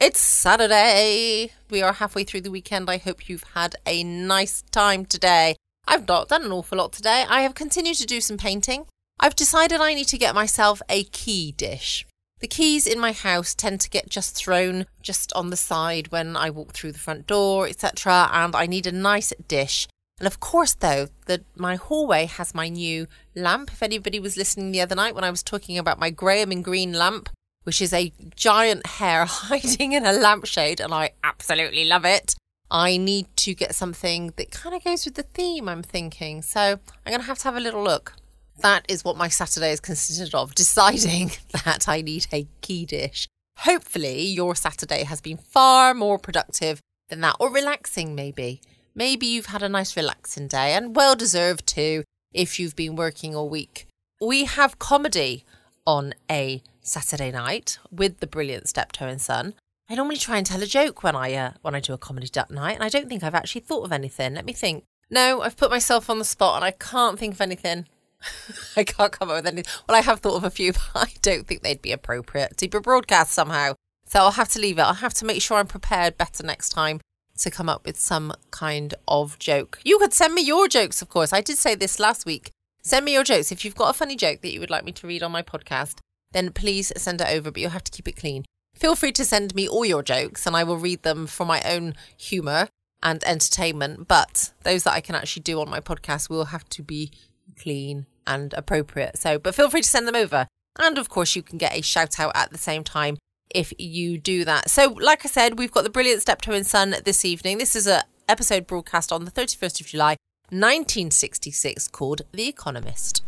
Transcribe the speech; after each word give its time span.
It's 0.00 0.20
Saturday. 0.20 1.50
We 1.70 1.82
are 1.82 1.94
halfway 1.94 2.22
through 2.22 2.42
the 2.42 2.52
weekend. 2.52 2.88
I 2.88 2.98
hope 2.98 3.28
you've 3.28 3.42
had 3.54 3.74
a 3.84 4.04
nice 4.04 4.62
time 4.70 5.04
today. 5.04 5.56
I've 5.88 6.06
not 6.06 6.28
done 6.28 6.44
an 6.44 6.52
awful 6.52 6.78
lot 6.78 6.92
today. 6.92 7.24
I 7.28 7.40
have 7.40 7.56
continued 7.56 7.96
to 7.96 8.06
do 8.06 8.20
some 8.20 8.36
painting. 8.36 8.86
I've 9.18 9.34
decided 9.34 9.80
I 9.80 9.94
need 9.94 10.06
to 10.06 10.16
get 10.16 10.36
myself 10.36 10.80
a 10.88 11.02
key 11.02 11.50
dish. 11.50 12.06
The 12.38 12.46
keys 12.46 12.86
in 12.86 13.00
my 13.00 13.10
house 13.10 13.56
tend 13.56 13.80
to 13.80 13.90
get 13.90 14.08
just 14.08 14.36
thrown 14.36 14.86
just 15.02 15.32
on 15.32 15.50
the 15.50 15.56
side 15.56 16.12
when 16.12 16.36
I 16.36 16.48
walk 16.48 16.74
through 16.74 16.92
the 16.92 17.00
front 17.00 17.26
door, 17.26 17.66
etc. 17.66 18.30
And 18.32 18.54
I 18.54 18.66
need 18.66 18.86
a 18.86 18.92
nice 18.92 19.32
dish. 19.48 19.88
And 20.20 20.28
of 20.28 20.38
course, 20.38 20.74
though, 20.74 21.08
the, 21.26 21.42
my 21.56 21.74
hallway 21.74 22.26
has 22.26 22.54
my 22.54 22.68
new 22.68 23.08
lamp. 23.34 23.72
If 23.72 23.82
anybody 23.82 24.20
was 24.20 24.36
listening 24.36 24.70
the 24.70 24.80
other 24.80 24.94
night 24.94 25.16
when 25.16 25.24
I 25.24 25.30
was 25.30 25.42
talking 25.42 25.76
about 25.76 25.98
my 25.98 26.10
Graham 26.10 26.52
and 26.52 26.62
Green 26.62 26.92
lamp, 26.92 27.30
which 27.68 27.82
is 27.82 27.92
a 27.92 28.10
giant 28.34 28.86
hair 28.86 29.24
hiding 29.28 29.92
in 29.92 30.06
a 30.06 30.12
lampshade, 30.14 30.80
and 30.80 30.94
I 30.94 31.10
absolutely 31.22 31.84
love 31.84 32.06
it. 32.06 32.34
I 32.70 32.96
need 32.96 33.26
to 33.44 33.54
get 33.54 33.74
something 33.74 34.32
that 34.36 34.50
kind 34.50 34.74
of 34.74 34.82
goes 34.82 35.04
with 35.04 35.16
the 35.16 35.22
theme, 35.22 35.68
I'm 35.68 35.82
thinking. 35.82 36.40
So 36.40 36.60
I'm 36.60 37.12
going 37.12 37.20
to 37.20 37.26
have 37.26 37.36
to 37.40 37.44
have 37.44 37.58
a 37.58 37.60
little 37.60 37.84
look. 37.84 38.14
That 38.60 38.86
is 38.88 39.04
what 39.04 39.18
my 39.18 39.28
Saturday 39.28 39.70
is 39.70 39.80
consisted 39.80 40.34
of 40.34 40.54
deciding 40.64 41.32
that 41.66 41.90
I 41.90 42.00
need 42.00 42.26
a 42.32 42.48
key 42.62 42.86
dish. 42.86 43.28
Hopefully, 43.58 44.22
your 44.22 44.54
Saturday 44.54 45.04
has 45.04 45.20
been 45.20 45.36
far 45.36 45.92
more 45.92 46.18
productive 46.18 46.80
than 47.10 47.20
that, 47.20 47.36
or 47.38 47.52
relaxing, 47.52 48.14
maybe. 48.14 48.62
Maybe 48.94 49.26
you've 49.26 49.52
had 49.52 49.62
a 49.62 49.68
nice 49.68 49.94
relaxing 49.94 50.48
day 50.48 50.72
and 50.72 50.96
well 50.96 51.14
deserved 51.14 51.66
too 51.66 52.04
if 52.32 52.58
you've 52.58 52.76
been 52.76 52.96
working 52.96 53.36
all 53.36 53.50
week. 53.50 53.88
We 54.22 54.46
have 54.46 54.78
comedy 54.78 55.44
on 55.86 56.14
a 56.30 56.62
Saturday 56.88 57.30
night 57.30 57.78
with 57.90 58.20
the 58.20 58.26
brilliant 58.26 58.68
Steptoe 58.68 59.06
and 59.06 59.20
Son. 59.20 59.54
I 59.90 59.94
normally 59.94 60.16
try 60.16 60.36
and 60.36 60.46
tell 60.46 60.62
a 60.62 60.66
joke 60.66 61.02
when 61.02 61.16
I 61.16 61.32
uh, 61.34 61.52
when 61.62 61.74
I 61.74 61.80
do 61.80 61.92
a 61.92 61.98
comedy 61.98 62.28
night, 62.50 62.74
and 62.74 62.84
I 62.84 62.88
don't 62.88 63.08
think 63.08 63.22
I've 63.22 63.34
actually 63.34 63.62
thought 63.62 63.84
of 63.84 63.92
anything. 63.92 64.34
Let 64.34 64.44
me 64.44 64.52
think. 64.52 64.84
No, 65.10 65.40
I've 65.40 65.56
put 65.56 65.70
myself 65.70 66.10
on 66.10 66.18
the 66.18 66.24
spot, 66.24 66.56
and 66.56 66.64
I 66.64 66.72
can't 66.72 67.18
think 67.18 67.34
of 67.34 67.40
anything. 67.40 67.86
I 68.76 68.84
can't 68.84 69.12
come 69.12 69.30
up 69.30 69.36
with 69.36 69.46
anything. 69.46 69.72
Well, 69.88 69.96
I 69.96 70.02
have 70.02 70.20
thought 70.20 70.36
of 70.36 70.44
a 70.44 70.50
few, 70.50 70.72
but 70.94 70.94
I 70.94 71.12
don't 71.22 71.46
think 71.46 71.62
they'd 71.62 71.80
be 71.80 71.92
appropriate 71.92 72.56
to 72.58 72.68
be 72.68 72.78
broadcast 72.78 73.32
somehow. 73.32 73.74
So 74.06 74.20
I'll 74.20 74.32
have 74.32 74.48
to 74.50 74.58
leave 74.58 74.78
it. 74.78 74.82
I'll 74.82 74.94
have 74.94 75.14
to 75.14 75.24
make 75.24 75.42
sure 75.42 75.58
I'm 75.58 75.66
prepared 75.66 76.18
better 76.18 76.42
next 76.42 76.70
time 76.70 77.00
to 77.38 77.50
come 77.50 77.68
up 77.68 77.86
with 77.86 77.98
some 77.98 78.32
kind 78.50 78.94
of 79.06 79.38
joke. 79.38 79.78
You 79.84 79.98
could 79.98 80.12
send 80.12 80.34
me 80.34 80.42
your 80.42 80.68
jokes, 80.68 81.00
of 81.02 81.08
course. 81.08 81.32
I 81.32 81.40
did 81.40 81.56
say 81.56 81.74
this 81.74 82.00
last 82.00 82.26
week. 82.26 82.50
Send 82.82 83.04
me 83.04 83.12
your 83.12 83.24
jokes. 83.24 83.52
If 83.52 83.64
you've 83.64 83.74
got 83.74 83.90
a 83.90 83.98
funny 83.98 84.16
joke 84.16 84.40
that 84.40 84.52
you 84.52 84.60
would 84.60 84.70
like 84.70 84.84
me 84.84 84.92
to 84.92 85.06
read 85.06 85.22
on 85.22 85.30
my 85.32 85.42
podcast, 85.42 85.98
then 86.32 86.52
please 86.52 86.92
send 86.96 87.20
it 87.20 87.28
over, 87.28 87.50
but 87.50 87.60
you'll 87.60 87.70
have 87.70 87.84
to 87.84 87.92
keep 87.92 88.08
it 88.08 88.16
clean. 88.16 88.44
Feel 88.74 88.94
free 88.94 89.12
to 89.12 89.24
send 89.24 89.54
me 89.54 89.68
all 89.68 89.84
your 89.84 90.02
jokes 90.02 90.46
and 90.46 90.56
I 90.56 90.64
will 90.64 90.76
read 90.76 91.02
them 91.02 91.26
for 91.26 91.44
my 91.44 91.60
own 91.62 91.94
humour 92.16 92.68
and 93.02 93.24
entertainment. 93.24 94.08
But 94.08 94.52
those 94.62 94.84
that 94.84 94.92
I 94.92 95.00
can 95.00 95.14
actually 95.14 95.42
do 95.42 95.60
on 95.60 95.68
my 95.68 95.80
podcast 95.80 96.30
will 96.30 96.46
have 96.46 96.68
to 96.70 96.82
be 96.82 97.10
clean 97.58 98.06
and 98.26 98.54
appropriate. 98.54 99.18
So, 99.18 99.38
but 99.38 99.54
feel 99.54 99.70
free 99.70 99.82
to 99.82 99.88
send 99.88 100.06
them 100.06 100.14
over. 100.14 100.46
And 100.78 100.98
of 100.98 101.08
course, 101.08 101.34
you 101.34 101.42
can 101.42 101.58
get 101.58 101.76
a 101.76 101.82
shout 101.82 102.20
out 102.20 102.32
at 102.34 102.50
the 102.50 102.58
same 102.58 102.84
time 102.84 103.18
if 103.50 103.72
you 103.78 104.18
do 104.18 104.44
that. 104.44 104.70
So, 104.70 104.96
like 105.00 105.24
I 105.24 105.28
said, 105.28 105.58
we've 105.58 105.72
got 105.72 105.84
the 105.84 105.90
brilliant 105.90 106.22
Steptoe 106.22 106.52
and 106.52 106.66
Son 106.66 106.96
this 107.04 107.24
evening. 107.24 107.58
This 107.58 107.74
is 107.74 107.86
a 107.86 108.04
episode 108.28 108.66
broadcast 108.66 109.10
on 109.10 109.24
the 109.24 109.30
31st 109.30 109.80
of 109.80 109.86
July, 109.86 110.16
1966, 110.50 111.88
called 111.88 112.22
The 112.32 112.46
Economist. 112.46 113.22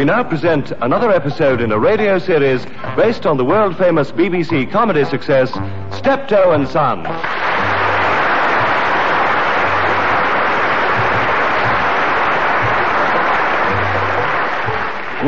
We 0.00 0.06
now 0.06 0.24
present 0.24 0.72
another 0.80 1.10
episode 1.10 1.60
in 1.60 1.72
a 1.72 1.78
radio 1.78 2.18
series 2.18 2.64
based 2.96 3.26
on 3.26 3.36
the 3.36 3.44
world 3.44 3.76
famous 3.76 4.10
BBC 4.10 4.70
comedy 4.70 5.04
success, 5.04 5.50
Steptoe 5.94 6.52
and 6.52 6.66
Son. 6.66 7.02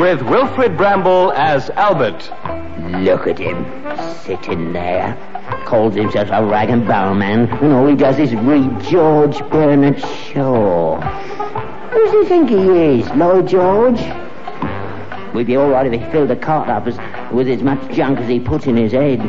With 0.01 0.23
Wilfrid 0.23 0.75
Brambell 0.75 1.35
as 1.35 1.69
Albert. 1.75 2.31
Look 3.03 3.27
at 3.27 3.37
him, 3.37 3.63
sitting 4.25 4.73
there. 4.73 5.15
Calls 5.67 5.93
himself 5.93 6.29
a 6.31 6.43
rag 6.43 6.71
and 6.71 6.87
barrel 6.87 7.13
man, 7.13 7.47
and 7.47 7.73
all 7.73 7.85
he 7.85 7.95
does 7.95 8.17
is 8.17 8.33
read 8.33 8.81
George 8.81 9.37
Bernard 9.51 9.99
Shaw. 9.99 10.99
Who 11.91 12.05
does 12.05 12.11
he 12.11 12.25
think 12.27 12.49
he 12.49 13.01
is, 13.01 13.07
Lloyd 13.11 13.47
George? 13.47 14.01
We'd 15.33 15.47
be 15.47 15.55
all 15.55 15.69
right 15.69 15.91
if 15.91 15.99
he 15.99 16.11
filled 16.11 16.29
the 16.29 16.35
cart 16.35 16.69
up 16.69 16.85
as, 16.85 16.97
with 17.33 17.47
as 17.49 17.63
much 17.63 17.91
junk 17.91 18.19
as 18.19 18.29
he 18.29 18.39
put 18.39 18.67
in 18.67 18.77
his 18.77 18.91
head. 18.91 19.19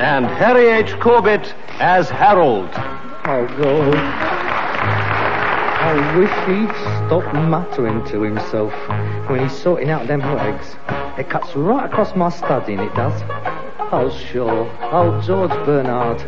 And 0.00 0.26
Harry 0.26 0.68
H. 0.68 0.98
Corbett 1.00 1.52
as 1.80 2.08
Harold. 2.08 2.70
Oh, 2.74 3.46
God. 3.60 3.94
I 5.80 6.16
wish 6.16 6.30
he'd 6.46 6.70
stop 7.06 7.34
muttering 7.34 8.04
to 8.06 8.22
himself 8.22 8.72
when 9.28 9.40
he's 9.40 9.56
sorting 9.60 9.90
out 9.90 10.06
them 10.06 10.20
legs. 10.20 10.76
It 11.18 11.28
cuts 11.28 11.54
right 11.56 11.84
across 11.84 12.14
my 12.14 12.30
studying, 12.30 12.78
it 12.78 12.94
does. 12.94 13.67
Oh, 13.90 14.10
sure. 14.30 14.70
Oh, 14.92 15.18
George 15.22 15.50
Bernard. 15.64 16.20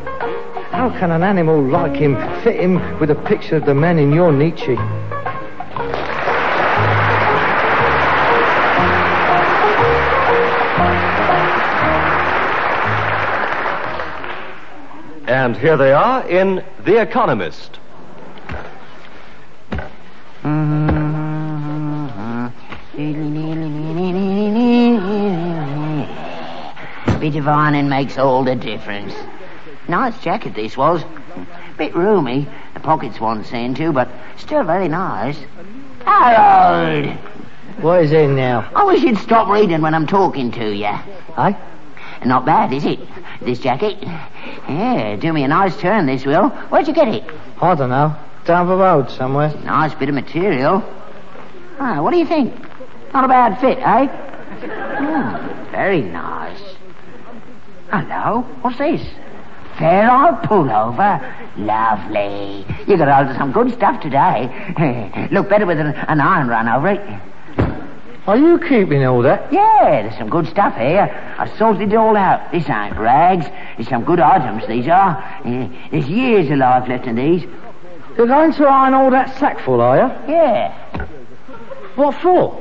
How 0.73 0.89
can 0.99 1.11
an 1.11 1.23
animal 1.23 1.63
like 1.63 1.95
him 1.95 2.17
fit 2.43 2.59
him 2.59 2.99
with 2.99 3.11
a 3.11 3.15
picture 3.15 3.57
of 3.57 3.67
the 3.67 3.75
man 3.75 3.99
in 3.99 4.13
your 4.13 4.33
Nietzsche? 4.33 4.77
And 15.29 15.55
here 15.55 15.77
they 15.77 15.93
are 15.93 16.27
in 16.31 16.65
The 16.85 17.03
Economist. 17.03 17.79
Mm-hmm. 20.43 20.80
Bit 27.21 27.37
of 27.37 27.47
ironing 27.47 27.91
makes 27.91 28.17
all 28.17 28.45
the 28.45 28.57
difference. 28.57 29.13
Nice 29.89 30.19
jacket 30.23 30.55
this 30.55 30.75
was. 30.75 31.05
Bit 31.77 31.95
roomy. 31.95 32.49
The 32.73 32.81
pockets 32.81 33.21
want 33.21 33.45
seeing 33.47 33.75
to, 33.75 33.93
but 33.93 34.09
still 34.39 34.65
very 34.65 34.89
nice. 34.89 35.39
Harold! 36.07 37.15
What 37.83 38.05
is 38.05 38.13
it 38.13 38.31
now? 38.31 38.71
I 38.75 38.85
wish 38.85 39.03
you'd 39.03 39.19
stop 39.19 39.49
reading 39.49 39.83
when 39.83 39.95
I'm 39.95 40.07
talking 40.07 40.51
to 40.53 40.75
you. 40.75 40.87
Eh? 40.87 41.53
Not 42.25 42.47
bad, 42.47 42.73
is 42.73 42.87
it? 42.87 43.01
This 43.43 43.59
jacket? 43.59 43.99
Yeah, 44.03 45.17
do 45.17 45.31
me 45.33 45.45
a 45.45 45.49
nice 45.49 45.77
turn, 45.79 46.07
this 46.07 46.25
will. 46.25 46.49
Where'd 46.49 46.89
you 46.89 46.95
get 46.95 47.09
it? 47.09 47.25
I 47.61 47.75
don't 47.75 47.91
know. 47.91 48.17
Down 48.47 48.67
the 48.67 48.77
road 48.77 49.11
somewhere. 49.11 49.53
Nice 49.65 49.95
bit 49.95 50.09
of 50.09 50.15
material. 50.15 50.83
Ah, 51.79 52.01
what 52.03 52.13
do 52.13 52.19
you 52.19 52.27
think? 52.27 52.55
Not 53.13 53.25
a 53.25 53.29
bad 53.29 53.61
fit, 53.61 53.79
eh? 53.79 54.07
Hmm, 54.07 55.71
very 55.71 56.03
nice. 56.03 56.40
Hello, 57.91 58.43
what's 58.61 58.79
this? 58.79 59.03
Fair 59.77 60.11
old 60.13 60.43
pullover. 60.43 61.19
Lovely. 61.57 62.65
You 62.87 62.97
got 62.97 63.09
hold 63.09 63.31
of 63.31 63.37
some 63.37 63.51
good 63.51 63.73
stuff 63.73 64.01
today. 64.01 65.29
Look 65.33 65.49
better 65.49 65.67
with 65.67 65.81
an, 65.81 65.89
an 65.89 66.21
iron 66.21 66.47
run 66.47 66.69
over 66.69 66.89
it. 66.89 67.21
Are 68.29 68.37
you 68.37 68.61
keeping 68.61 69.05
all 69.05 69.23
that? 69.23 69.53
Yeah, 69.53 70.03
there's 70.03 70.17
some 70.19 70.31
good 70.31 70.47
stuff 70.47 70.77
here. 70.77 71.11
I 71.37 71.49
sorted 71.59 71.93
it 71.93 71.97
all 71.97 72.17
out. 72.17 72.53
This 72.53 72.69
ain't 72.69 72.97
rags. 72.97 73.47
There's 73.77 73.89
some 73.89 74.05
good 74.05 74.21
items, 74.21 74.69
these 74.69 74.87
are. 74.87 75.17
Eh, 75.45 75.69
there's 75.91 76.09
years 76.09 76.49
of 76.49 76.59
life 76.59 76.89
left 76.89 77.07
in 77.07 77.17
these. 77.17 77.43
You're 78.17 78.29
going 78.29 78.53
to 78.53 78.67
iron 78.67 78.95
all 78.95 79.11
that 79.11 79.37
sackful, 79.41 79.81
are 79.81 79.97
you? 79.97 80.33
Yeah. 80.33 81.09
What 81.97 82.21
for? 82.23 82.57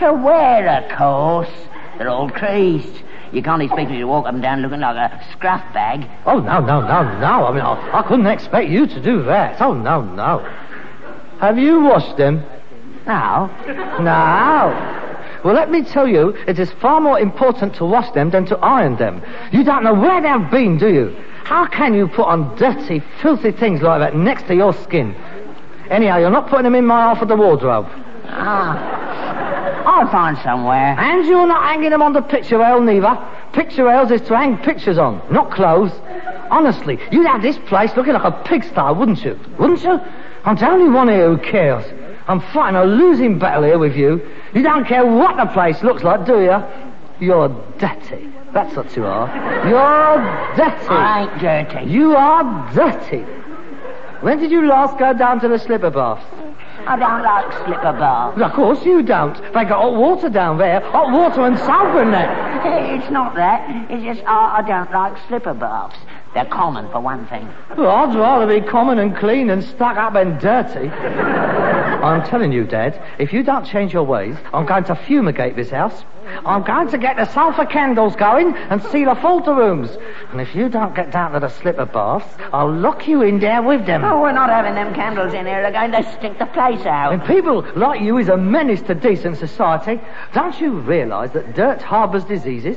To 0.00 0.12
wear, 0.12 0.68
of 0.68 0.98
course. 0.98 1.48
They're 1.96 2.10
all 2.10 2.28
creased. 2.28 3.04
You 3.34 3.42
can't 3.42 3.60
expect 3.62 3.90
me 3.90 3.98
to 3.98 4.04
walk 4.04 4.26
up 4.26 4.34
and 4.34 4.42
down 4.42 4.62
looking 4.62 4.80
like 4.80 4.96
a 4.96 5.20
scruff 5.32 5.60
bag. 5.74 6.08
Oh, 6.24 6.38
no, 6.38 6.60
no, 6.60 6.80
no, 6.80 7.18
no. 7.18 7.46
I 7.46 7.52
mean, 7.52 7.60
I, 7.62 7.98
I 7.98 8.02
couldn't 8.06 8.26
expect 8.26 8.68
you 8.70 8.86
to 8.86 9.02
do 9.02 9.24
that. 9.24 9.60
Oh, 9.60 9.74
no, 9.74 10.02
no. 10.02 10.38
Have 11.40 11.58
you 11.58 11.80
washed 11.82 12.16
them? 12.16 12.44
Now, 13.06 13.50
No. 14.00 15.00
Well, 15.44 15.54
let 15.54 15.70
me 15.70 15.82
tell 15.84 16.08
you, 16.08 16.28
it 16.46 16.58
is 16.58 16.70
far 16.80 17.02
more 17.02 17.20
important 17.20 17.74
to 17.74 17.84
wash 17.84 18.10
them 18.12 18.30
than 18.30 18.46
to 18.46 18.56
iron 18.58 18.96
them. 18.96 19.20
You 19.52 19.62
don't 19.62 19.84
know 19.84 19.92
where 19.92 20.22
they've 20.22 20.50
been, 20.50 20.78
do 20.78 20.88
you? 20.88 21.14
How 21.44 21.66
can 21.66 21.92
you 21.92 22.08
put 22.08 22.24
on 22.26 22.56
dirty, 22.56 23.02
filthy 23.20 23.52
things 23.52 23.82
like 23.82 24.00
that 24.00 24.16
next 24.16 24.46
to 24.46 24.54
your 24.54 24.72
skin? 24.72 25.14
Anyhow, 25.90 26.16
you're 26.16 26.30
not 26.30 26.48
putting 26.48 26.64
them 26.64 26.74
in 26.74 26.86
my 26.86 27.00
half 27.02 27.20
of 27.20 27.28
the 27.28 27.36
wardrobe. 27.36 27.86
ah, 28.26 28.93
I'll 29.84 30.10
find 30.10 30.36
somewhere. 30.38 30.98
And 30.98 31.26
you're 31.26 31.46
not 31.46 31.62
hanging 31.64 31.90
them 31.90 32.02
on 32.02 32.12
the 32.12 32.22
picture 32.22 32.58
rail 32.58 32.80
neither. 32.80 33.18
Picture 33.52 33.84
rails 33.84 34.10
is 34.10 34.20
to 34.22 34.36
hang 34.36 34.58
pictures 34.58 34.98
on, 34.98 35.20
not 35.30 35.50
clothes. 35.50 35.92
Honestly, 36.50 36.98
you'd 37.10 37.26
have 37.26 37.42
this 37.42 37.58
place 37.66 37.94
looking 37.96 38.14
like 38.14 38.24
a 38.24 38.42
pigsty, 38.44 38.92
wouldn't 38.94 39.24
you? 39.24 39.38
Wouldn't 39.58 39.82
you? 39.82 40.00
I'm 40.44 40.56
the 40.56 40.68
only 40.68 40.90
one 40.90 41.08
here 41.08 41.28
who 41.28 41.38
cares. 41.38 41.84
I'm 42.26 42.40
fighting 42.40 42.76
a 42.76 42.84
losing 42.84 43.38
battle 43.38 43.64
here 43.64 43.78
with 43.78 43.96
you. 43.96 44.20
You 44.54 44.62
don't 44.62 44.86
care 44.86 45.04
what 45.04 45.36
the 45.36 45.46
place 45.52 45.82
looks 45.82 46.02
like, 46.02 46.24
do 46.26 46.40
you? 46.40 46.62
You're 47.20 47.48
dirty. 47.78 48.30
That's 48.52 48.74
what 48.76 48.94
you 48.96 49.04
are. 49.04 49.28
You're 49.68 50.56
dirty. 50.56 50.88
I 50.88 51.22
ain't 51.22 51.40
dirty. 51.40 51.90
You 51.90 52.16
are 52.16 52.72
dirty. 52.72 53.24
When 54.20 54.38
did 54.38 54.50
you 54.50 54.66
last 54.66 54.98
go 54.98 55.12
down 55.12 55.40
to 55.40 55.48
the 55.48 55.58
slipper 55.58 55.90
baths? 55.90 56.24
I 56.86 56.96
don't 56.96 57.22
like 57.22 57.66
slipper 57.66 57.92
baths. 57.98 58.40
Of 58.40 58.52
course 58.52 58.84
you 58.84 59.02
don't. 59.02 59.34
They 59.54 59.64
got 59.64 59.82
hot 59.82 59.94
water 59.94 60.28
down 60.28 60.58
there. 60.58 60.80
Hot 60.80 61.12
water 61.12 61.42
and 61.42 61.58
sulphur 61.58 62.02
in 62.02 62.10
there. 62.10 62.52
It's 62.94 63.10
not 63.10 63.34
that. 63.34 63.90
It's 63.90 64.04
just 64.04 64.26
I, 64.26 64.58
I 64.58 64.62
don't 64.66 64.90
like 64.90 65.16
slipper 65.28 65.54
baths. 65.54 65.96
They're 66.34 66.44
common, 66.46 66.90
for 66.90 67.00
one 67.00 67.26
thing. 67.28 67.48
Well, 67.76 67.90
I'd 67.90 68.16
rather 68.16 68.60
be 68.60 68.66
common 68.66 68.98
and 68.98 69.16
clean 69.16 69.50
and 69.50 69.62
stuck 69.62 69.96
up 69.96 70.16
and 70.16 70.40
dirty. 70.40 70.88
I'm 70.88 72.26
telling 72.26 72.52
you, 72.52 72.64
Dad, 72.64 73.00
if 73.18 73.32
you 73.32 73.42
don't 73.42 73.64
change 73.64 73.92
your 73.92 74.02
ways, 74.02 74.36
I'm 74.52 74.66
going 74.66 74.84
to 74.84 74.96
fumigate 74.96 75.54
this 75.54 75.70
house. 75.70 76.04
I'm 76.44 76.62
going 76.64 76.88
to 76.88 76.98
get 76.98 77.16
the 77.16 77.26
sulphur 77.26 77.66
candles 77.66 78.16
going 78.16 78.56
and 78.56 78.82
seal 78.84 79.10
off 79.10 79.24
all 79.24 79.42
the 79.42 79.54
rooms. 79.54 79.90
And 80.30 80.40
if 80.40 80.54
you 80.54 80.68
don't 80.68 80.94
get 80.94 81.12
down 81.12 81.32
to 81.32 81.40
the 81.40 81.48
slipper 81.48 81.86
baths, 81.86 82.26
I'll 82.52 82.72
lock 82.72 83.06
you 83.06 83.22
in 83.22 83.38
there 83.38 83.62
with 83.62 83.86
them. 83.86 84.04
Oh, 84.04 84.20
we're 84.20 84.32
not 84.32 84.48
having 84.50 84.74
them 84.74 84.92
candles 84.94 85.34
in 85.34 85.46
here. 85.46 85.62
They're 85.62 85.70
going 85.70 85.92
to 85.92 86.12
stink 86.18 86.38
the 86.38 86.46
place 86.46 86.84
out. 86.84 87.12
And 87.12 87.24
people 87.24 87.64
like 87.76 88.00
you 88.00 88.18
is 88.18 88.28
a 88.28 88.36
menace 88.36 88.82
to 88.82 88.94
decent 88.94 89.38
society. 89.38 90.00
Don't 90.32 90.60
you 90.60 90.80
realise 90.80 91.30
that 91.32 91.54
dirt 91.54 91.80
harbours 91.80 92.24
diseases? 92.24 92.76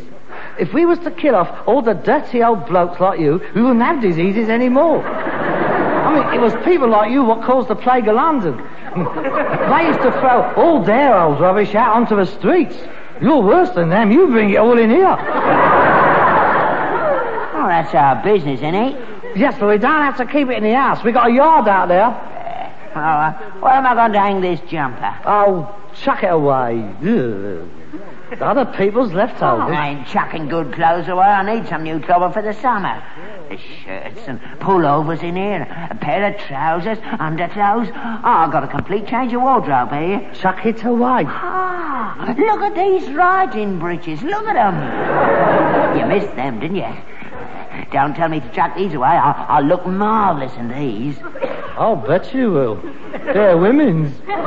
If 0.60 0.74
we 0.74 0.86
was 0.86 1.00
to 1.00 1.12
kill 1.12 1.36
off 1.36 1.68
all 1.68 1.82
the 1.82 1.94
dirty 1.94 2.44
old 2.44 2.66
blokes 2.66 3.00
like 3.00 3.20
you, 3.20 3.42
we 3.54 3.62
wouldn't 3.62 3.82
have 3.82 4.02
diseases 4.02 4.50
anymore. 4.50 5.06
I 5.06 6.14
mean, 6.14 6.34
it 6.34 6.42
was 6.42 6.54
people 6.66 6.90
like 6.90 7.12
you 7.12 7.24
what 7.24 7.44
caused 7.44 7.68
the 7.68 7.76
plague 7.76 8.08
of 8.08 8.16
London. 8.16 8.56
They 8.98 9.86
used 9.86 10.02
to 10.02 10.12
throw 10.20 10.54
all 10.56 10.84
their 10.84 11.16
old 11.16 11.40
rubbish 11.40 11.76
out 11.76 11.96
onto 11.96 12.16
the 12.16 12.26
streets. 12.26 12.76
You're 13.22 13.42
worse 13.44 13.70
than 13.72 13.90
them. 13.90 14.12
You 14.12 14.28
bring 14.28 14.50
it 14.50 14.58
all 14.58 14.78
in 14.78 14.90
here. 14.90 15.06
Oh, 17.58 17.68
that's 17.68 17.94
our 17.94 18.24
business, 18.24 18.60
isn't 18.60 18.74
it? 18.74 19.38
Yes, 19.38 19.56
but 19.60 19.68
we 19.68 19.78
don't 19.78 20.02
have 20.02 20.18
to 20.18 20.26
keep 20.26 20.48
it 20.50 20.58
in 20.58 20.64
the 20.64 20.74
house. 20.74 21.04
We 21.04 21.12
got 21.12 21.30
a 21.30 21.34
yard 21.34 21.68
out 21.68 21.90
there. 21.90 22.08
Oh, 22.96 23.00
uh, 23.00 23.34
where 23.60 23.74
am 23.74 23.86
I 23.86 23.94
going 23.94 24.14
to 24.14 24.20
hang 24.20 24.42
this 24.42 24.60
jumper? 24.70 25.16
Oh, 25.26 25.76
chuck 26.02 26.24
it 26.24 26.32
away. 26.32 26.82
Ugh. 27.02 27.70
Other 28.42 28.66
people's 28.66 29.14
left 29.14 29.42
leftovers. 29.42 29.76
I 29.76 29.90
ain't 29.90 30.08
chucking 30.08 30.50
good 30.50 30.74
clothes 30.74 31.08
away. 31.08 31.26
I 31.26 31.56
need 31.56 31.68
some 31.68 31.84
new 31.84 32.00
clothes 32.00 32.34
for 32.34 32.42
the 32.42 32.54
summer. 32.54 33.02
The 33.50 33.58
shirts 33.58 34.28
and 34.28 34.40
pullovers 34.60 35.24
in 35.24 35.36
here, 35.36 35.68
a 35.90 35.96
pair 35.96 36.32
of 36.32 36.40
trousers, 36.42 36.98
underclothes. 37.20 37.90
Oh, 37.94 38.22
I've 38.24 38.52
got 38.52 38.64
a 38.64 38.68
complete 38.68 39.08
change 39.08 39.34
of 39.34 39.42
wardrobe 39.42 39.92
here. 39.92 40.30
Chuck 40.34 40.66
it 40.66 40.84
away. 40.84 41.24
Ah, 41.26 42.36
look 42.38 42.62
at 42.62 42.76
these 42.76 43.10
riding 43.14 43.80
breeches. 43.80 44.22
Look 44.22 44.46
at 44.48 44.54
them. 44.54 45.98
You 45.98 46.06
missed 46.06 46.36
them, 46.36 46.60
didn't 46.60 46.78
you? 46.78 46.94
Don't 47.92 48.16
tell 48.16 48.28
me 48.28 48.40
to 48.40 48.52
chuck 48.52 48.76
these 48.76 48.94
away. 48.94 49.08
I'll, 49.08 49.58
I'll 49.58 49.64
look 49.64 49.86
marvellous 49.86 50.54
in 50.56 50.68
these. 50.68 51.18
I'll 51.78 51.96
bet 51.96 52.34
you 52.34 52.52
will. 52.52 52.76
They're 53.12 53.58
women's. 53.58 54.20
Oh, 54.28 54.34
oh, 54.34 54.38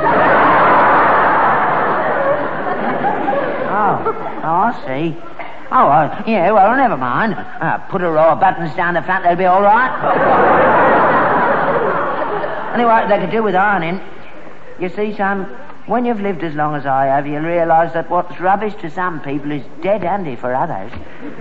I 3.81 4.73
see. 4.85 5.17
Oh, 5.73 5.87
well, 5.87 6.23
yeah, 6.27 6.51
well, 6.51 6.75
never 6.75 6.97
mind. 6.97 7.33
Uh, 7.33 7.77
put 7.89 8.01
a 8.01 8.11
row 8.11 8.31
of 8.31 8.39
buttons 8.39 8.75
down 8.75 8.93
the 8.93 9.01
front, 9.01 9.23
they'll 9.23 9.35
be 9.35 9.45
all 9.45 9.61
right. 9.61 9.89
anyway, 12.75 13.05
they 13.07 13.19
could 13.23 13.31
do 13.31 13.41
with 13.41 13.55
ironing. 13.55 14.01
You 14.79 14.89
see, 14.89 15.15
son, 15.15 15.45
when 15.85 16.05
you've 16.05 16.19
lived 16.19 16.43
as 16.43 16.55
long 16.55 16.75
as 16.75 16.85
I 16.85 17.05
have, 17.05 17.25
you'll 17.25 17.41
realise 17.41 17.93
that 17.93 18.09
what's 18.09 18.39
rubbish 18.39 18.73
to 18.81 18.89
some 18.89 19.21
people 19.21 19.51
is 19.51 19.63
dead 19.81 20.03
handy 20.03 20.35
for 20.35 20.53
others. 20.53 20.91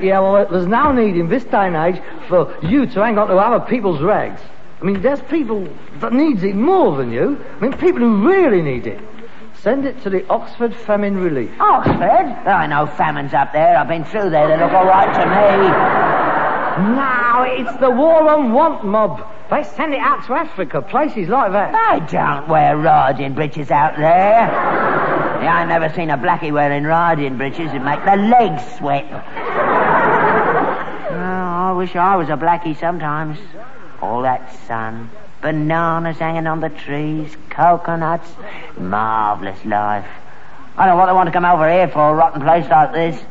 Yeah, 0.01 0.21
well, 0.21 0.47
there's 0.49 0.67
no 0.67 0.93
need 0.93 1.17
in 1.17 1.29
this 1.29 1.45
day 1.45 1.67
and 1.67 1.77
age 1.77 2.01
for 2.29 2.57
you 2.63 2.87
to 2.87 3.03
hang 3.03 3.19
on 3.19 3.29
to 3.29 3.37
other 3.37 3.65
people's 3.67 4.01
rags. 4.01 4.41
I 4.81 4.85
mean, 4.85 5.03
there's 5.03 5.21
people 5.23 5.69
that 6.01 6.13
needs 6.13 6.43
it 6.43 6.55
more 6.55 6.97
than 6.97 7.13
you. 7.13 7.39
I 7.57 7.61
mean, 7.61 7.73
people 7.75 8.01
who 8.01 8.29
really 8.29 8.63
need 8.63 8.87
it. 8.87 9.01
Send 9.63 9.85
it 9.85 10.01
to 10.03 10.11
the 10.11 10.27
Oxford 10.29 10.75
Famine 10.75 11.17
Relief. 11.19 11.51
Oxford? 11.61 12.49
Are 12.49 12.67
no 12.67 12.87
famines 12.87 13.35
up 13.35 13.53
there. 13.53 13.77
I've 13.77 13.89
been 13.89 14.05
through 14.05 14.31
there. 14.31 14.49
They 14.49 14.57
look 14.57 14.73
all 14.73 14.87
right 14.87 15.13
to 15.13 15.27
me. 15.27 15.69
Now, 16.97 17.43
it's 17.47 17.77
the 17.79 17.91
War 17.91 18.27
on 18.31 18.53
Want 18.53 18.87
mob. 18.87 19.23
They 19.51 19.63
send 19.65 19.93
it 19.93 20.01
out 20.01 20.25
to 20.27 20.33
Africa, 20.33 20.81
places 20.81 21.29
like 21.29 21.53
that. 21.53 21.73
They 21.73 22.17
don't 22.17 22.49
wear 22.49 22.79
riding 22.79 23.35
breeches 23.35 23.71
out 23.71 23.97
there. 23.97 24.49
Yeah, 25.43 25.57
I've 25.57 25.69
never 25.69 25.93
seen 25.95 26.09
a 26.09 26.17
blackie 26.17 26.53
wearing 26.53 26.85
riding 26.85 27.37
breeches. 27.37 27.71
It'd 27.71 27.83
make 27.83 28.03
the 28.05 28.17
legs 28.17 28.63
sweat. 28.79 29.07
Oh, 31.13 31.73
I 31.73 31.73
wish 31.73 31.95
I 31.97 32.17
was 32.17 32.29
a 32.29 32.37
blackie 32.37 32.79
sometimes. 32.79 33.39
All 34.03 34.23
that 34.23 34.55
sun, 34.67 35.11
bananas 35.43 36.19
hanging 36.19 36.47
on 36.47 36.61
the 36.61 36.71
trees, 36.71 37.37
coconuts, 37.51 38.29
marvellous 38.79 39.65
life. 39.65 40.09
I 40.77 40.87
don't 40.87 40.95
know 40.95 41.01
what 41.01 41.07
they 41.07 41.13
want 41.13 41.27
to 41.27 41.33
come 41.33 41.45
over 41.45 41.71
here 41.71 41.89
for 41.89 42.11
a 42.11 42.15
rotten 42.15 42.41
place 42.41 42.69
like 42.71 42.93
this. 42.93 43.23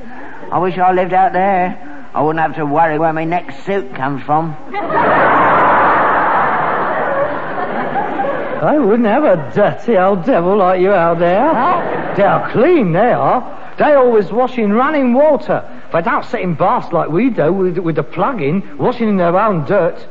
I 0.52 0.60
wish 0.60 0.78
I 0.78 0.92
lived 0.92 1.14
out 1.14 1.34
there. 1.34 2.10
I 2.14 2.22
wouldn't 2.22 2.42
have 2.42 2.56
to 2.56 2.66
worry 2.66 3.00
where 3.00 3.14
my 3.14 3.24
next 3.24 3.66
suit 3.66 3.96
comes 3.96 4.24
from. 4.24 4.56
I 8.62 8.78
wouldn't 8.78 9.08
have 9.08 9.24
a 9.24 9.52
dirty 9.56 9.98
old 9.98 10.26
devil 10.26 10.58
like 10.58 10.82
you 10.82 10.92
out 10.92 11.20
there. 11.20 12.14
They're 12.16 12.50
clean, 12.52 12.92
they 12.92 13.14
are. 13.14 13.76
They 13.78 13.94
always 13.94 14.30
wash 14.32 14.58
in 14.58 14.74
running 14.74 15.14
water. 15.14 15.64
They 15.94 16.02
don't 16.02 16.26
sit 16.26 16.42
in 16.42 16.56
baths 16.56 16.92
like 16.92 17.10
we 17.10 17.30
do 17.30 17.54
with, 17.54 17.78
with 17.78 17.96
the 17.96 18.04
plug 18.04 18.42
in, 18.42 18.78
washing 18.78 19.08
in 19.08 19.18
their 19.18 19.40
own 19.40 19.64
dirt. 19.66 20.06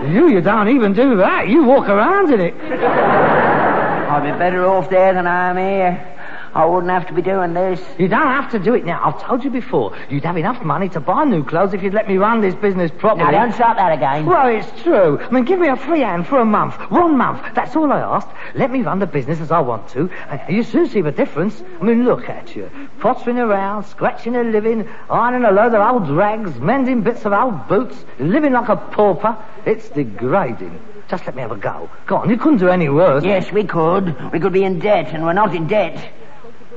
You, 0.00 0.28
you 0.28 0.40
don't 0.40 0.68
even 0.68 0.92
do 0.92 1.16
that. 1.16 1.48
You 1.48 1.64
walk 1.64 1.88
around 1.88 2.32
in 2.32 2.40
it. 2.40 2.54
I'd 2.54 4.22
be 4.24 4.38
better 4.38 4.66
off 4.66 4.90
there 4.90 5.14
than 5.14 5.26
I 5.26 5.50
am 5.50 5.56
here. 5.56 6.08
I 6.54 6.66
wouldn't 6.66 6.90
have 6.90 7.06
to 7.06 7.14
be 7.14 7.22
doing 7.22 7.54
this. 7.54 7.80
You 7.98 8.08
don't 8.08 8.20
have 8.26 8.50
to 8.52 8.58
do 8.58 8.74
it 8.74 8.84
now. 8.84 9.00
I've 9.04 9.22
told 9.22 9.42
you 9.42 9.50
before. 9.50 9.96
You'd 10.10 10.24
have 10.24 10.36
enough 10.36 10.62
money 10.62 10.88
to 10.90 11.00
buy 11.00 11.24
new 11.24 11.44
clothes 11.44 11.72
if 11.72 11.82
you'd 11.82 11.94
let 11.94 12.08
me 12.08 12.18
run 12.18 12.40
this 12.40 12.54
business 12.54 12.90
properly. 12.90 13.32
Now, 13.32 13.44
don't 13.44 13.54
start 13.54 13.78
that 13.78 13.92
again. 13.92 14.26
Well, 14.26 14.48
it's 14.48 14.82
true. 14.82 15.18
I 15.18 15.30
mean, 15.30 15.44
give 15.44 15.58
me 15.58 15.68
a 15.68 15.76
free 15.76 16.00
hand 16.00 16.26
for 16.26 16.38
a 16.38 16.44
month. 16.44 16.74
One 16.90 17.16
month. 17.16 17.54
That's 17.54 17.74
all 17.74 17.90
I 17.90 18.00
asked. 18.00 18.28
Let 18.54 18.70
me 18.70 18.82
run 18.82 18.98
the 18.98 19.06
business 19.06 19.40
as 19.40 19.50
I 19.50 19.60
want 19.60 19.88
to. 19.90 20.10
And 20.28 20.54
you 20.54 20.62
soon 20.62 20.88
see 20.88 21.00
the 21.00 21.12
difference. 21.12 21.62
I 21.80 21.84
mean, 21.84 22.04
look 22.04 22.28
at 22.28 22.54
you. 22.54 22.70
Pottering 23.00 23.38
around, 23.38 23.84
scratching 23.84 24.36
a 24.36 24.42
living, 24.44 24.88
ironing 25.08 25.44
a 25.44 25.52
load 25.52 25.74
of 25.74 25.80
old 25.80 26.10
rags, 26.10 26.58
mending 26.58 27.02
bits 27.02 27.24
of 27.24 27.32
old 27.32 27.66
boots, 27.68 28.04
living 28.18 28.52
like 28.52 28.68
a 28.68 28.76
pauper. 28.76 29.36
It's 29.64 29.88
degrading. 29.88 30.80
Just 31.08 31.26
let 31.26 31.34
me 31.34 31.42
have 31.42 31.52
a 31.52 31.56
go. 31.56 31.90
Go 32.06 32.16
on, 32.16 32.30
you 32.30 32.36
couldn't 32.36 32.58
do 32.58 32.68
any 32.68 32.88
worse. 32.88 33.24
Yes, 33.24 33.50
we 33.52 33.64
could. 33.64 34.32
We 34.32 34.40
could 34.40 34.52
be 34.52 34.64
in 34.64 34.78
debt, 34.78 35.12
and 35.12 35.24
we're 35.24 35.32
not 35.32 35.54
in 35.54 35.66
debt. 35.66 36.12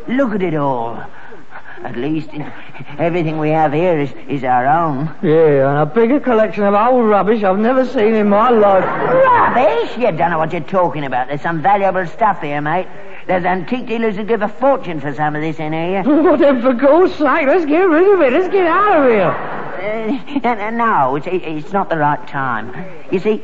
Look 0.07 0.33
at 0.33 0.43
it 0.43 0.55
all. 0.55 1.03
At 1.83 1.97
least 1.97 2.29
everything 2.97 3.37
we 3.37 3.49
have 3.49 3.73
here 3.73 3.99
is, 3.99 4.11
is 4.27 4.43
our 4.43 4.65
own. 4.65 5.13
Yeah, 5.21 5.69
and 5.69 5.79
a 5.79 5.85
bigger 5.85 6.19
collection 6.19 6.63
of 6.63 6.73
old 6.73 7.05
rubbish 7.05 7.43
I've 7.43 7.59
never 7.59 7.85
seen 7.85 8.13
in 8.13 8.29
my 8.29 8.49
life. 8.49 8.83
Rubbish? 8.83 9.97
You 9.97 10.11
don't 10.11 10.31
know 10.31 10.39
what 10.39 10.51
you're 10.51 10.61
talking 10.61 11.05
about. 11.05 11.27
There's 11.27 11.41
some 11.41 11.61
valuable 11.61 12.07
stuff 12.07 12.41
here, 12.41 12.61
mate. 12.61 12.87
There's 13.27 13.43
antique 13.43 13.87
dealers 13.87 14.15
who 14.15 14.23
give 14.23 14.41
a 14.41 14.47
fortune 14.47 14.99
for 15.01 15.13
some 15.13 15.35
of 15.35 15.41
this 15.41 15.59
in 15.59 15.73
here. 15.73 16.03
Well, 16.25 16.37
then, 16.37 16.61
for 16.61 16.73
God's 16.73 17.13
sake, 17.13 17.47
let's 17.47 17.65
get 17.65 17.81
rid 17.81 18.13
of 18.13 18.21
it. 18.21 18.33
Let's 18.33 18.51
get 18.51 18.67
out 18.67 19.05
of 19.05 19.11
here. 19.11 19.61
Uh, 20.43 20.69
no, 20.71 21.15
it's, 21.15 21.27
it's 21.29 21.73
not 21.73 21.89
the 21.89 21.97
right 21.97 22.25
time. 22.27 22.73
You 23.11 23.19
see, 23.19 23.43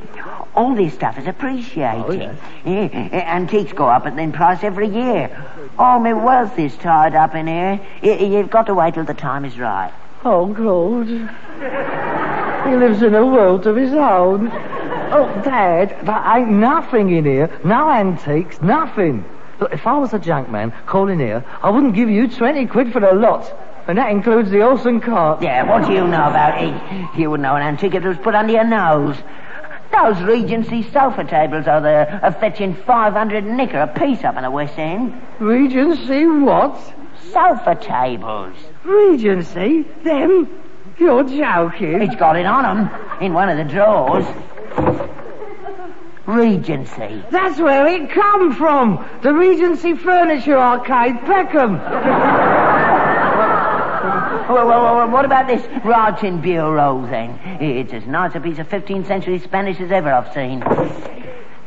all 0.56 0.76
this 0.76 0.94
stuff 0.94 1.18
is 1.18 1.28
appreciating. 1.28 2.04
Oh, 2.06 2.12
yes. 2.12 2.38
Yeah, 2.66 3.10
uh, 3.12 3.16
antiques 3.16 3.74
go 3.74 3.88
up 3.88 4.06
in 4.06 4.32
price 4.32 4.64
every 4.64 4.88
year. 4.88 5.30
All 5.78 6.00
my 6.00 6.14
wealth 6.14 6.58
is 6.60 6.76
tied 6.78 7.16
up 7.16 7.36
in 7.36 7.48
here. 7.48 7.80
You've 8.04 8.50
got 8.50 8.66
to 8.68 8.74
wait 8.74 8.96
till 8.96 9.06
the 9.06 9.14
time 9.14 9.46
is 9.46 9.58
right. 9.58 9.94
Oh, 10.24 10.54
Claude. 10.54 11.08
He 11.08 12.76
lives 12.76 13.02
in 13.02 13.16
a 13.16 13.26
world 13.26 13.66
of 13.66 13.76
his 13.76 13.94
own. 13.94 14.50
Oh, 15.14 15.42
Dad, 15.44 15.98
there 16.06 16.24
ain't 16.26 16.52
nothing 16.52 17.10
in 17.10 17.26
here. 17.26 17.50
No 17.64 17.90
antiques, 17.90 18.62
nothing. 18.62 19.26
Look, 19.60 19.74
if 19.74 19.86
I 19.88 19.98
was 19.98 20.14
a 20.14 20.20
junk 20.20 20.50
man 20.50 20.74
calling 20.86 21.20
here, 21.20 21.44
I 21.62 21.70
wouldn't 21.70 21.96
give 21.96 22.10
you 22.10 22.28
20 22.28 22.68
quid 22.68 22.92
for 22.94 23.00
the 23.00 23.14
lot. 23.14 23.52
And 23.88 23.98
that 23.98 24.12
includes 24.12 24.52
the 24.52 24.60
horse 24.60 24.86
and 24.86 25.02
cart. 25.02 25.42
Yeah, 25.42 25.64
what 25.64 25.88
do 25.88 25.94
you 25.94 26.08
know 26.08 26.30
about 26.30 26.64
it? 26.64 27.20
You 27.20 27.32
wouldn't 27.32 27.44
know 27.44 27.56
an 27.56 27.64
antique 27.64 27.96
if 27.96 28.06
it 28.06 28.08
was 28.08 28.18
put 28.18 28.36
under 28.36 28.54
your 28.54 28.64
nose. 28.64 29.18
Those 29.92 30.22
Regency 30.22 30.84
sofa 30.92 31.24
tables 31.24 31.68
are 31.68 31.82
there 31.82 32.20
are 32.24 32.32
fetching 32.32 32.76
500 32.76 33.44
nicker 33.44 33.80
a 33.80 33.88
piece 33.88 34.24
up 34.24 34.38
in 34.38 34.44
the 34.44 34.52
West 34.52 34.78
End. 34.78 35.22
Regency 35.40 36.26
what? 36.26 36.78
sofa 37.32 37.76
tables. 37.76 38.56
Regency? 38.84 39.84
Them? 40.04 40.50
You're 40.98 41.24
joking. 41.24 42.02
It's 42.02 42.16
got 42.16 42.36
it 42.36 42.46
on 42.46 42.78
him 42.78 42.90
in 43.22 43.34
one 43.34 43.50
of 43.50 43.58
the 43.58 43.64
drawers. 43.64 44.26
Regency. 46.26 47.24
That's 47.32 47.60
where 47.60 47.88
it 47.88 48.12
come 48.12 48.54
from. 48.56 49.06
The 49.24 49.34
Regency 49.34 49.96
Furniture 49.96 50.58
Arcade, 50.58 51.22
Peckham. 51.22 51.78
Well, 54.50 54.68
well, 54.68 54.96
well, 54.96 55.10
what 55.10 55.26
about 55.26 55.48
this 55.48 55.66
writing 55.84 56.42
bureau 56.42 57.06
then? 57.10 57.40
It's 57.62 57.94
as 57.94 58.06
nice 58.06 58.36
a 58.36 58.40
piece 58.40 58.60
of 58.60 58.68
15th 58.68 59.08
century 59.08 59.40
Spanish 59.40 59.80
as 59.80 59.92
ever 59.92 60.12
I've 60.12 60.34
seen. 60.34 60.60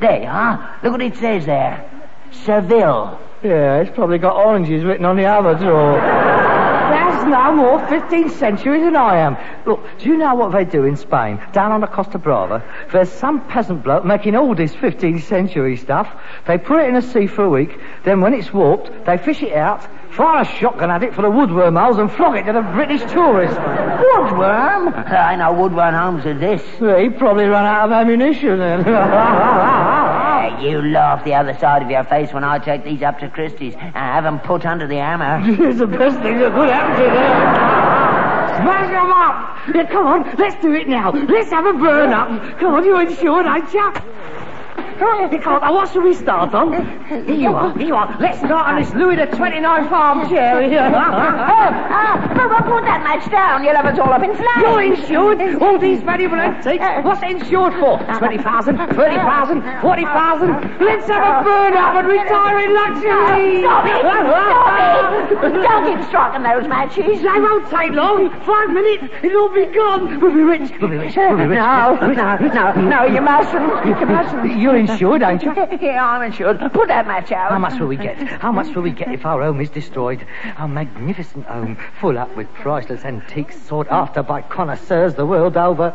There 0.00 0.20
you 0.22 0.28
are. 0.28 0.78
Look 0.82 0.92
what 0.92 1.02
it 1.02 1.16
says 1.16 1.46
there. 1.46 1.90
Seville. 2.30 3.18
Yeah, 3.42 3.80
it's 3.80 3.94
probably 3.94 4.18
got 4.18 4.36
oranges 4.36 4.84
written 4.84 5.04
on 5.04 5.16
the 5.16 5.26
other 5.26 5.54
drawer. 5.54 5.98
That's 5.98 7.24
no 7.24 7.52
more 7.54 7.78
15th 7.80 8.32
century 8.32 8.80
than 8.80 8.96
I 8.96 9.16
am. 9.16 9.36
Look, 9.66 9.82
do 9.98 10.08
you 10.08 10.16
know 10.16 10.34
what 10.34 10.52
they 10.52 10.64
do 10.64 10.84
in 10.84 10.96
Spain? 10.96 11.40
Down 11.52 11.72
on 11.72 11.80
the 11.80 11.86
Costa 11.86 12.18
Brava, 12.18 12.62
there's 12.92 13.10
some 13.10 13.46
peasant 13.48 13.82
bloke 13.82 14.04
making 14.04 14.34
all 14.36 14.54
this 14.54 14.74
15th 14.74 15.22
century 15.22 15.76
stuff. 15.76 16.08
They 16.46 16.58
put 16.58 16.80
it 16.80 16.88
in 16.88 16.94
the 16.94 17.02
sea 17.02 17.26
for 17.26 17.44
a 17.44 17.50
week, 17.50 17.78
then 18.04 18.20
when 18.20 18.34
it's 18.34 18.52
warped, 18.52 19.06
they 19.06 19.16
fish 19.18 19.42
it 19.42 19.54
out, 19.54 19.86
fire 20.14 20.42
a 20.42 20.44
shotgun 20.44 20.90
at 20.90 21.02
it 21.02 21.14
for 21.14 21.22
the 21.22 21.28
woodworm 21.28 21.80
holes 21.80 21.98
and 21.98 22.10
flog 22.10 22.36
it 22.36 22.44
to 22.44 22.52
the 22.52 22.62
British 22.62 23.00
tourists. 23.10 23.56
Woodworm? 23.56 24.94
I 25.10 25.36
know 25.36 25.52
woodworm 25.52 25.98
homes 25.98 26.24
are 26.26 26.38
this. 26.38 26.62
Yeah, 26.80 27.00
he 27.00 27.08
probably 27.10 27.44
run 27.44 27.64
out 27.64 27.86
of 27.86 27.92
ammunition 27.92 28.58
then. 28.58 28.84
Yeah, 30.44 30.60
you 30.60 30.82
laugh 30.82 31.24
the 31.24 31.34
other 31.34 31.54
side 31.58 31.82
of 31.82 31.90
your 31.90 32.04
face 32.04 32.32
when 32.32 32.44
I 32.44 32.58
take 32.58 32.84
these 32.84 33.02
up 33.02 33.18
to 33.20 33.30
Christie's 33.30 33.74
and 33.74 33.94
have 33.94 34.24
them 34.24 34.38
put 34.40 34.66
under 34.66 34.86
the 34.86 34.96
hammer. 34.96 35.40
it's 35.68 35.78
the 35.78 35.86
best 35.86 36.20
thing 36.20 36.38
that 36.38 36.52
could 36.52 36.68
happen 36.68 36.96
to 36.96 37.10
them. 37.10 38.60
Smash 38.60 38.90
them 38.90 39.10
up! 39.10 39.74
Yeah, 39.74 39.90
come 39.90 40.06
on, 40.06 40.36
let's 40.36 40.60
do 40.60 40.74
it 40.74 40.86
now. 40.86 41.12
Let's 41.12 41.50
have 41.50 41.64
a 41.64 41.72
burn 41.72 42.12
up. 42.12 42.58
Come 42.58 42.74
on, 42.74 42.84
you're 42.84 43.00
insured, 43.00 43.46
ain't 43.46 43.72
you? 43.72 44.43
Come 44.74 45.08
uh, 45.08 45.26
on, 45.26 45.42
come 45.42 45.54
on, 45.54 45.60
now 45.60 45.74
what 45.74 45.90
should 45.92 46.04
we 46.04 46.14
start 46.14 46.54
on? 46.54 46.72
Here 47.06 47.34
you 47.34 47.50
are, 47.54 47.76
here 47.76 47.88
you 47.88 47.94
are. 47.94 48.16
Let's 48.20 48.38
start 48.38 48.66
on 48.66 48.80
this 48.80 48.92
Louis 48.94 49.16
the 49.16 49.26
29 49.26 49.88
farm 49.88 50.28
chair 50.28 50.62
here. 50.68 50.82
Ah, 51.04 51.10
ah, 51.10 51.90
ah. 51.90 52.34
but 52.34 52.48
but 52.48 52.64
put 52.70 52.82
that 52.84 53.02
match 53.04 53.30
down. 53.30 53.62
You'll 53.62 53.76
have 53.76 53.86
us 53.86 53.98
all 53.98 54.12
up 54.12 54.22
in 54.22 54.34
flames. 54.34 54.62
You're 54.62 54.82
insured. 54.82 55.40
Uh, 55.40 55.64
all 55.64 55.78
these 55.78 56.02
valuable 56.02 56.38
uh, 56.38 56.50
antiques. 56.50 56.84
What's 57.04 57.22
insured 57.22 57.74
for? 57.78 57.98
20,000, 58.18 58.76
30,000, 58.94 59.80
40,000. 59.80 60.80
Let's 60.80 61.06
have 61.06 61.22
a 61.22 61.44
burn 61.44 61.74
up 61.76 61.94
and 61.94 62.08
retire 62.08 62.58
in 62.66 62.74
luxury. 62.74 63.62
Stop 63.62 63.86
it! 63.86 64.00
Stop 64.00 64.74
it! 64.74 65.62
Don't 65.62 65.84
get 65.84 65.98
keep 65.98 66.08
striking 66.08 66.42
those 66.42 66.66
matches. 66.68 67.20
They 67.22 67.38
won't 67.40 67.68
take 67.70 67.92
long. 67.92 68.30
Five 68.42 68.70
minutes, 68.70 69.12
it'll 69.22 69.42
all 69.42 69.54
be 69.54 69.66
gone. 69.66 70.20
We'll 70.20 70.34
be 70.34 70.42
rich. 70.42 70.72
We'll 70.80 70.90
be 70.90 70.96
rich. 70.96 71.16
We'll 71.16 71.36
be 71.36 71.44
rich. 71.46 71.64
No, 71.64 71.94
no, 71.96 72.36
no, 72.36 72.72
no, 72.74 73.04
you 73.04 73.20
mustn't. 73.20 73.86
You 73.86 74.06
mustn't. 74.06 74.60
You're 74.64 74.78
insured, 74.78 75.22
aren't 75.22 75.42
you? 75.42 75.54
Yeah, 75.82 76.08
I'm 76.08 76.22
insured. 76.22 76.58
Put 76.72 76.88
that 76.88 77.06
match 77.06 77.30
out. 77.32 77.50
How 77.50 77.58
much 77.58 77.78
will 77.78 77.86
we 77.86 77.98
get? 77.98 78.16
How 78.16 78.50
much 78.50 78.74
will 78.74 78.82
we 78.82 78.92
get 78.92 79.12
if 79.12 79.26
our 79.26 79.42
home 79.42 79.60
is 79.60 79.68
destroyed? 79.68 80.26
Our 80.56 80.68
magnificent 80.68 81.44
home, 81.44 81.76
full 82.00 82.16
up 82.16 82.34
with 82.34 82.50
priceless 82.54 83.04
antiques 83.04 83.60
sought 83.60 83.88
after 83.88 84.22
by 84.22 84.40
connoisseurs 84.40 85.16
the 85.16 85.26
world 85.26 85.58
over. 85.58 85.94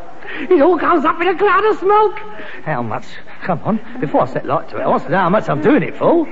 It 0.51 0.61
all 0.61 0.77
comes 0.77 1.03
up 1.03 1.19
in 1.19 1.29
a 1.29 1.35
cloud 1.35 1.65
of 1.65 1.79
smoke. 1.79 2.19
How 2.63 2.83
much? 2.83 3.07
Come 3.41 3.59
on, 3.63 3.79
before 3.99 4.21
I 4.21 4.25
set 4.27 4.45
light 4.45 4.69
to 4.69 4.77
it, 4.77 4.81
I 4.81 4.87
want 4.87 5.01
to 5.01 5.09
know 5.09 5.17
how 5.17 5.29
much 5.29 5.49
I'm 5.49 5.63
doing 5.63 5.81
it 5.81 5.97
for. 5.97 6.27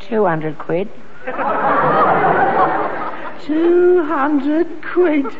200 0.00 0.58
quid. 0.58 0.90
Two 3.46 4.04
hundred 4.04 4.82
quid. 4.82 5.34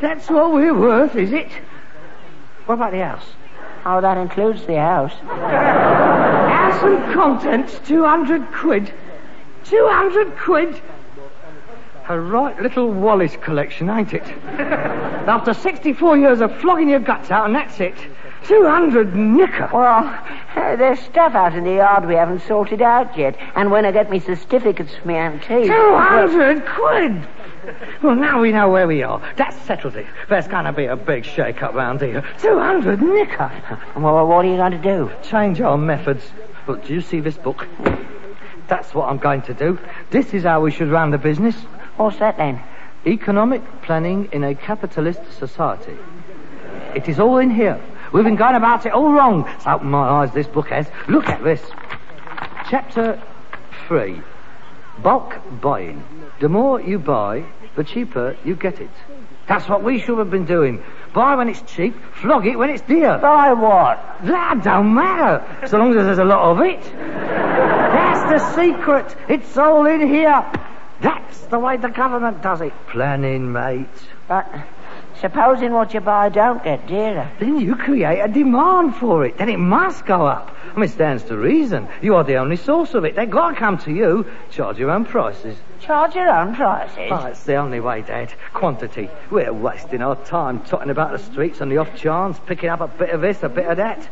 That's 0.00 0.30
what 0.30 0.52
we're 0.52 0.78
worth, 0.78 1.16
is 1.16 1.32
it? 1.32 1.50
What 2.66 2.76
about 2.76 2.92
the 2.92 3.04
house? 3.04 3.24
Oh, 3.84 4.00
that 4.00 4.18
includes 4.18 4.64
the 4.66 4.76
house. 4.76 5.12
House 5.12 6.82
and 6.82 7.14
contents, 7.14 7.80
two 7.86 8.04
hundred 8.04 8.46
quid. 8.52 8.92
Two 9.64 9.86
hundred 9.90 10.36
quid. 10.38 10.80
A 12.08 12.18
right 12.18 12.58
little 12.62 12.90
Wallace 12.90 13.36
collection, 13.36 13.90
ain't 13.90 14.14
it? 14.14 14.22
After 15.28 15.52
64 15.52 16.16
years 16.16 16.40
of 16.40 16.56
flogging 16.58 16.88
your 16.88 17.00
guts 17.00 17.30
out, 17.30 17.44
and 17.44 17.54
that's 17.54 17.78
it. 17.80 17.94
200 18.44 19.14
nicker. 19.14 19.68
Well, 19.70 20.18
there's 20.54 21.00
stuff 21.00 21.34
out 21.34 21.54
in 21.54 21.64
the 21.64 21.74
yard 21.74 22.06
we 22.06 22.14
haven't 22.14 22.40
sorted 22.40 22.80
out 22.80 23.16
yet. 23.18 23.36
And 23.54 23.70
when 23.70 23.84
I 23.84 23.92
get 23.92 24.10
me 24.10 24.20
certificates 24.20 24.94
for 24.94 25.08
my 25.08 25.18
antique... 25.18 25.66
200 25.66 26.64
quid! 26.64 27.28
Well, 28.02 28.14
now 28.14 28.40
we 28.40 28.52
know 28.52 28.70
where 28.70 28.86
we 28.86 29.02
are. 29.02 29.20
That 29.36 29.52
settles 29.64 29.96
it. 29.96 30.06
There's 30.28 30.46
going 30.46 30.64
to 30.64 30.72
be 30.72 30.86
a 30.86 30.96
big 30.96 31.24
shake-up 31.24 31.74
round 31.74 32.00
here. 32.00 32.24
200 32.38 33.02
nicker. 33.02 33.78
Well, 33.96 34.26
what 34.26 34.44
are 34.44 34.48
you 34.48 34.56
going 34.56 34.72
to 34.72 34.78
do? 34.78 35.10
Change 35.22 35.60
our 35.60 35.76
methods. 35.76 36.24
Look, 36.66 36.86
do 36.86 36.94
you 36.94 37.00
see 37.00 37.20
this 37.20 37.36
book? 37.36 37.66
That's 38.68 38.94
what 38.94 39.08
I'm 39.08 39.18
going 39.18 39.42
to 39.42 39.54
do. 39.54 39.78
This 40.10 40.34
is 40.34 40.44
how 40.44 40.60
we 40.60 40.70
should 40.70 40.88
run 40.88 41.10
the 41.10 41.18
business. 41.18 41.56
What's 41.96 42.18
that 42.18 42.36
then? 42.36 42.62
Economic 43.06 43.62
planning 43.82 44.28
in 44.32 44.44
a 44.44 44.54
capitalist 44.54 45.20
society. 45.38 45.96
It 46.94 47.08
is 47.08 47.18
all 47.18 47.38
in 47.38 47.50
here. 47.50 47.80
We've 48.12 48.24
been 48.24 48.36
going 48.36 48.54
about 48.54 48.86
it 48.86 48.92
all 48.92 49.12
wrong. 49.12 49.46
It's 49.48 49.66
opened 49.66 49.90
my 49.90 50.08
eyes, 50.08 50.32
this 50.32 50.46
book 50.46 50.68
has. 50.68 50.86
Look 51.08 51.28
at 51.28 51.42
this. 51.42 51.62
Chapter 52.70 53.20
3. 53.86 54.22
Bulk 55.02 55.36
buying. 55.60 56.04
The 56.40 56.48
more 56.48 56.80
you 56.80 56.98
buy, 56.98 57.44
the 57.76 57.84
cheaper 57.84 58.36
you 58.44 58.54
get 58.54 58.80
it. 58.80 58.90
That's 59.48 59.68
what 59.68 59.82
we 59.82 59.98
should 59.98 60.18
have 60.18 60.30
been 60.30 60.44
doing. 60.44 60.82
Buy 61.14 61.34
when 61.36 61.48
it's 61.48 61.62
cheap, 61.62 61.94
flog 62.14 62.46
it 62.46 62.58
when 62.58 62.70
it's 62.70 62.82
dear. 62.82 63.18
Buy 63.18 63.52
what? 63.52 63.98
That 64.24 64.62
don't 64.62 64.94
matter, 64.94 65.66
so 65.66 65.78
long 65.78 65.96
as 65.96 66.04
there's 66.04 66.18
a 66.18 66.24
lot 66.24 66.50
of 66.50 66.60
it. 66.60 66.82
That's 66.82 68.30
the 68.30 68.54
secret. 68.54 69.16
It's 69.28 69.56
all 69.56 69.86
in 69.86 70.06
here. 70.06 70.44
That's 71.00 71.40
the 71.46 71.58
way 71.58 71.76
the 71.76 71.88
government 71.88 72.42
does 72.42 72.60
it. 72.60 72.72
Planning, 72.88 73.52
mate. 73.52 73.86
But 74.26 74.46
supposing 75.20 75.72
what 75.72 75.94
you 75.94 76.00
buy 76.00 76.28
don't 76.28 76.62
get 76.62 76.86
dearer. 76.86 77.30
Then 77.40 77.60
you 77.60 77.76
create 77.76 78.20
a 78.20 78.28
demand 78.28 78.96
for 78.96 79.24
it. 79.24 79.38
Then 79.38 79.48
it 79.48 79.58
must 79.58 80.06
go 80.06 80.26
up. 80.26 80.54
I 80.70 80.74
mean, 80.74 80.84
it 80.84 80.92
stands 80.92 81.24
to 81.24 81.36
reason. 81.36 81.88
You 82.02 82.16
are 82.16 82.24
the 82.24 82.36
only 82.36 82.56
source 82.56 82.94
of 82.94 83.04
it. 83.04 83.16
They've 83.16 83.28
got 83.28 83.50
to 83.50 83.56
come 83.56 83.78
to 83.78 83.92
you, 83.92 84.26
charge 84.50 84.78
your 84.78 84.90
own 84.90 85.04
prices. 85.04 85.56
Charge 85.80 86.14
your 86.14 86.28
own 86.28 86.54
prices. 86.54 87.08
Oh, 87.10 87.26
it's 87.26 87.44
the 87.44 87.56
only 87.56 87.80
way, 87.80 88.02
Dad. 88.02 88.32
Quantity. 88.52 89.08
We're 89.30 89.52
wasting 89.52 90.02
our 90.02 90.16
time 90.24 90.62
trotting 90.64 90.90
about 90.90 91.12
the 91.12 91.18
streets 91.18 91.60
on 91.60 91.68
the 91.68 91.78
off 91.78 91.94
chance, 91.96 92.38
picking 92.46 92.68
up 92.68 92.80
a 92.80 92.88
bit 92.88 93.10
of 93.10 93.20
this, 93.20 93.42
a 93.42 93.48
bit 93.48 93.66
of 93.66 93.76
that. 93.76 94.08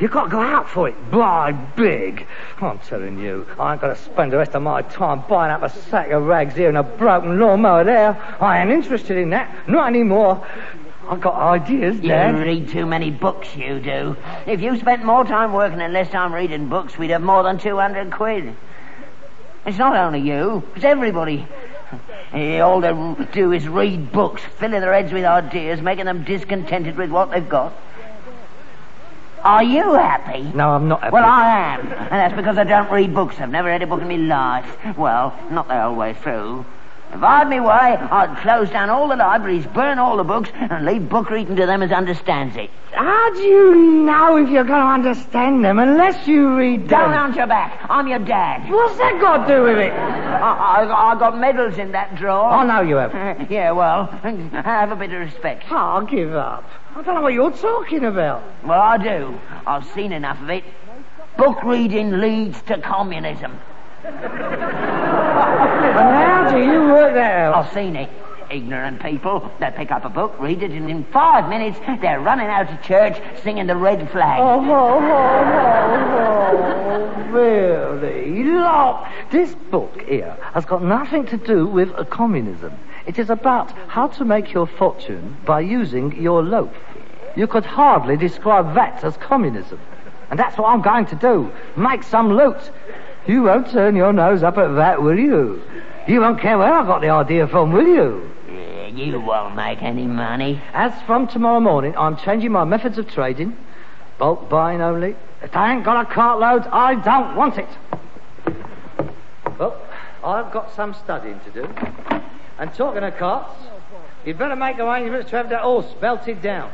You've 0.00 0.10
got 0.10 0.24
to 0.24 0.30
go 0.30 0.40
out 0.40 0.68
for 0.68 0.88
it. 0.88 1.10
Buy 1.10 1.52
big. 1.52 2.26
I'm 2.60 2.78
telling 2.80 3.18
you, 3.18 3.46
I 3.58 3.72
ain't 3.72 3.80
going 3.80 3.94
to 3.94 4.00
spend 4.00 4.32
the 4.32 4.38
rest 4.38 4.54
of 4.54 4.62
my 4.62 4.82
time 4.82 5.22
buying 5.28 5.52
up 5.52 5.62
a 5.62 5.70
sack 5.70 6.10
of 6.10 6.24
rags 6.24 6.54
here 6.56 6.68
and 6.68 6.76
a 6.76 6.82
broken 6.82 7.38
lawnmower 7.38 7.84
there. 7.84 8.20
I 8.40 8.60
ain't 8.60 8.70
interested 8.70 9.16
in 9.16 9.30
that. 9.30 9.68
Not 9.68 9.86
anymore. 9.86 10.44
I've 11.08 11.20
got 11.20 11.34
ideas, 11.34 12.00
You 12.00 12.12
read 12.12 12.70
too 12.70 12.86
many 12.86 13.10
books, 13.10 13.54
you 13.54 13.78
do. 13.78 14.16
If 14.46 14.60
you 14.62 14.78
spent 14.78 15.04
more 15.04 15.24
time 15.24 15.52
working 15.52 15.80
and 15.80 15.92
less 15.92 16.10
time 16.10 16.32
reading 16.32 16.68
books, 16.68 16.96
we'd 16.96 17.10
have 17.10 17.22
more 17.22 17.42
than 17.42 17.58
200 17.58 18.10
quid. 18.10 18.56
It's 19.66 19.78
not 19.78 19.94
only 19.96 20.20
you, 20.20 20.62
it's 20.74 20.84
everybody. 20.84 21.46
All 22.32 22.80
they 22.80 23.24
do 23.32 23.52
is 23.52 23.68
read 23.68 24.12
books, 24.12 24.42
filling 24.58 24.80
their 24.80 24.92
heads 24.92 25.12
with 25.12 25.24
ideas, 25.24 25.80
making 25.80 26.06
them 26.06 26.24
discontented 26.24 26.96
with 26.96 27.10
what 27.10 27.30
they've 27.30 27.48
got. 27.48 27.72
Are 29.44 29.62
you 29.62 29.92
happy? 29.92 30.42
No, 30.54 30.70
I'm 30.70 30.88
not 30.88 31.02
happy. 31.02 31.12
Well, 31.12 31.24
I 31.24 31.74
am. 31.74 31.80
And 31.80 32.10
that's 32.10 32.34
because 32.34 32.56
I 32.56 32.64
don't 32.64 32.90
read 32.90 33.14
books. 33.14 33.38
I've 33.38 33.50
never 33.50 33.68
read 33.68 33.82
a 33.82 33.86
book 33.86 34.00
in 34.00 34.08
my 34.08 34.16
life. 34.16 34.96
Well, 34.96 35.38
not 35.50 35.68
the 35.68 35.78
whole 35.78 35.94
way 35.94 36.14
through. 36.14 36.64
If 37.14 37.22
I 37.22 37.38
had 37.38 37.48
me 37.48 37.60
way, 37.60 37.68
I'd 37.68 38.36
close 38.42 38.68
down 38.70 38.90
all 38.90 39.06
the 39.06 39.14
libraries, 39.14 39.64
burn 39.66 40.00
all 40.00 40.16
the 40.16 40.24
books, 40.24 40.50
and 40.52 40.84
leave 40.84 41.08
book 41.08 41.30
reading 41.30 41.54
to 41.54 41.64
them 41.64 41.80
as 41.80 41.92
understands 41.92 42.56
it. 42.56 42.70
How 42.90 43.32
do 43.32 43.40
you 43.40 43.74
know 44.04 44.36
if 44.36 44.50
you're 44.50 44.64
going 44.64 44.80
to 44.80 45.08
understand 45.08 45.64
them 45.64 45.78
unless 45.78 46.26
you 46.26 46.56
read 46.56 46.88
them? 46.88 46.88
Don't 46.88 47.12
answer 47.14 47.38
your 47.38 47.46
back. 47.46 47.86
I'm 47.88 48.08
your 48.08 48.18
dad. 48.18 48.68
What's 48.68 48.98
that 48.98 49.20
got 49.20 49.46
to 49.46 49.54
do 49.54 49.62
with 49.62 49.78
it? 49.78 49.92
I, 49.92 50.82
I, 50.82 51.12
I 51.12 51.18
got 51.18 51.38
medals 51.38 51.78
in 51.78 51.92
that 51.92 52.16
drawer. 52.16 52.52
Oh, 52.52 52.66
no, 52.66 52.80
you 52.80 52.96
haven't. 52.96 53.42
Uh, 53.42 53.46
yeah, 53.50 53.70
well, 53.70 54.06
have 54.06 54.90
a 54.90 54.96
bit 54.96 55.12
of 55.12 55.20
respect. 55.20 55.64
I'll 55.70 56.04
give 56.06 56.34
up. 56.34 56.68
I 56.96 57.02
don't 57.02 57.14
know 57.14 57.22
what 57.22 57.32
you're 57.32 57.52
talking 57.52 58.04
about. 58.04 58.42
Well, 58.64 58.80
I 58.80 58.98
do. 58.98 59.38
I've 59.66 59.86
seen 59.92 60.10
enough 60.12 60.40
of 60.42 60.50
it. 60.50 60.64
Book 61.36 61.62
reading 61.62 62.20
leads 62.20 62.60
to 62.62 62.80
communism. 62.80 63.60
And 65.96 66.08
how 66.16 66.50
do 66.50 66.58
you 66.58 66.82
work 66.92 67.14
that 67.14 67.32
out? 67.32 67.54
I've 67.54 67.72
seen 67.72 67.94
it. 67.96 68.10
Ignorant 68.50 69.00
people. 69.00 69.50
They 69.60 69.70
pick 69.70 69.90
up 69.90 70.04
a 70.04 70.08
book, 70.08 70.34
read 70.38 70.62
it, 70.62 70.70
and 70.70 70.90
in 70.90 71.04
five 71.04 71.48
minutes 71.48 71.78
they're 72.00 72.20
running 72.20 72.46
out 72.46 72.70
of 72.70 72.82
church 72.82 73.16
singing 73.42 73.66
the 73.66 73.76
red 73.76 74.10
flag. 74.10 74.40
Oh, 74.40 74.60
oh, 74.60 74.98
oh, 75.00 75.54
oh, 76.90 77.30
really? 77.30 78.44
Look, 78.44 79.06
this 79.30 79.54
book 79.70 80.02
here 80.02 80.36
has 80.52 80.64
got 80.64 80.82
nothing 80.82 81.26
to 81.26 81.36
do 81.36 81.66
with 81.66 81.94
communism. 82.10 82.72
It 83.06 83.18
is 83.18 83.30
about 83.30 83.70
how 83.88 84.08
to 84.08 84.24
make 84.24 84.52
your 84.52 84.66
fortune 84.66 85.36
by 85.44 85.60
using 85.60 86.20
your 86.20 86.42
loaf. 86.42 86.74
You 87.36 87.46
could 87.46 87.64
hardly 87.64 88.16
describe 88.16 88.74
that 88.74 89.04
as 89.04 89.16
communism. 89.16 89.80
And 90.30 90.38
that's 90.38 90.56
what 90.56 90.68
I'm 90.68 90.82
going 90.82 91.06
to 91.06 91.16
do. 91.16 91.52
Make 91.76 92.02
some 92.02 92.36
loot. 92.36 92.70
You 93.26 93.42
won't 93.42 93.70
turn 93.70 93.96
your 93.96 94.12
nose 94.12 94.42
up 94.42 94.58
at 94.58 94.74
that, 94.74 95.02
will 95.02 95.18
you? 95.18 95.62
You 96.06 96.20
won't 96.20 96.40
care 96.40 96.58
where 96.58 96.72
I 96.72 96.84
got 96.84 97.00
the 97.00 97.08
idea 97.08 97.46
from, 97.48 97.72
will 97.72 97.86
you? 97.86 98.30
Yeah, 98.48 98.88
you 98.88 99.18
won't 99.18 99.56
make 99.56 99.82
any 99.82 100.06
money. 100.06 100.60
As 100.74 100.92
from 101.02 101.26
tomorrow 101.26 101.60
morning, 101.60 101.96
I'm 101.96 102.18
changing 102.18 102.52
my 102.52 102.64
methods 102.64 102.98
of 102.98 103.10
trading. 103.10 103.56
Bulk 104.18 104.50
buying 104.50 104.82
only. 104.82 105.16
If 105.42 105.56
I 105.56 105.72
ain't 105.72 105.84
got 105.84 106.04
a 106.04 106.08
cartload, 106.08 106.66
I 106.70 106.94
don't 106.96 107.34
want 107.34 107.56
it. 107.58 107.68
Well, 109.58 109.80
I've 110.22 110.52
got 110.52 110.74
some 110.74 110.94
studying 110.94 111.40
to 111.40 111.50
do. 111.50 111.68
And 112.58 112.72
talking 112.74 113.02
of 113.02 113.16
carts, 113.16 113.54
you'd 114.24 114.38
better 114.38 114.56
make 114.56 114.78
arrangements 114.78 115.30
to 115.30 115.36
have 115.36 115.48
that 115.50 115.62
horse 115.62 115.92
belted 116.00 116.42
down. 116.42 116.70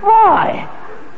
Why? 0.00 0.68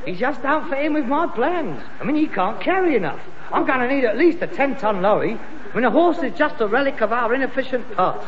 He's 0.05 0.19
just 0.19 0.45
out 0.45 0.69
for 0.69 0.75
in 0.75 0.95
with 0.95 1.07
my 1.07 1.27
plans. 1.27 1.83
I 2.01 2.05
mean, 2.05 2.17
he 2.17 2.27
can't 2.27 2.61
carry 2.61 2.97
enough. 2.97 3.21
I'm 3.53 3.67
going 3.67 3.81
to 3.81 3.95
need 3.95 4.05
at 4.05 4.17
least 4.17 4.43
a 4.43 4.47
10-ton 4.47 5.03
lorry. 5.03 5.39
I 5.73 5.75
mean, 5.75 5.85
a 5.85 5.91
horse 5.91 6.19
is 6.19 6.37
just 6.37 6.61
a 6.61 6.67
relic 6.67 7.01
of 7.01 7.13
our 7.13 7.35
inefficient 7.35 7.95
past. 7.95 8.27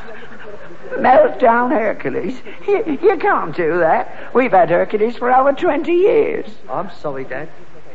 Melt 0.99 1.39
down 1.39 1.71
Hercules. 1.71 2.41
You, 2.67 2.99
you 3.03 3.17
can't 3.17 3.55
do 3.55 3.79
that. 3.79 4.35
We've 4.35 4.51
had 4.51 4.71
Hercules 4.71 5.17
for 5.17 5.33
over 5.33 5.53
20 5.53 5.93
years. 5.93 6.47
I'm 6.69 6.91
sorry, 6.91 7.25
Dad. 7.25 7.49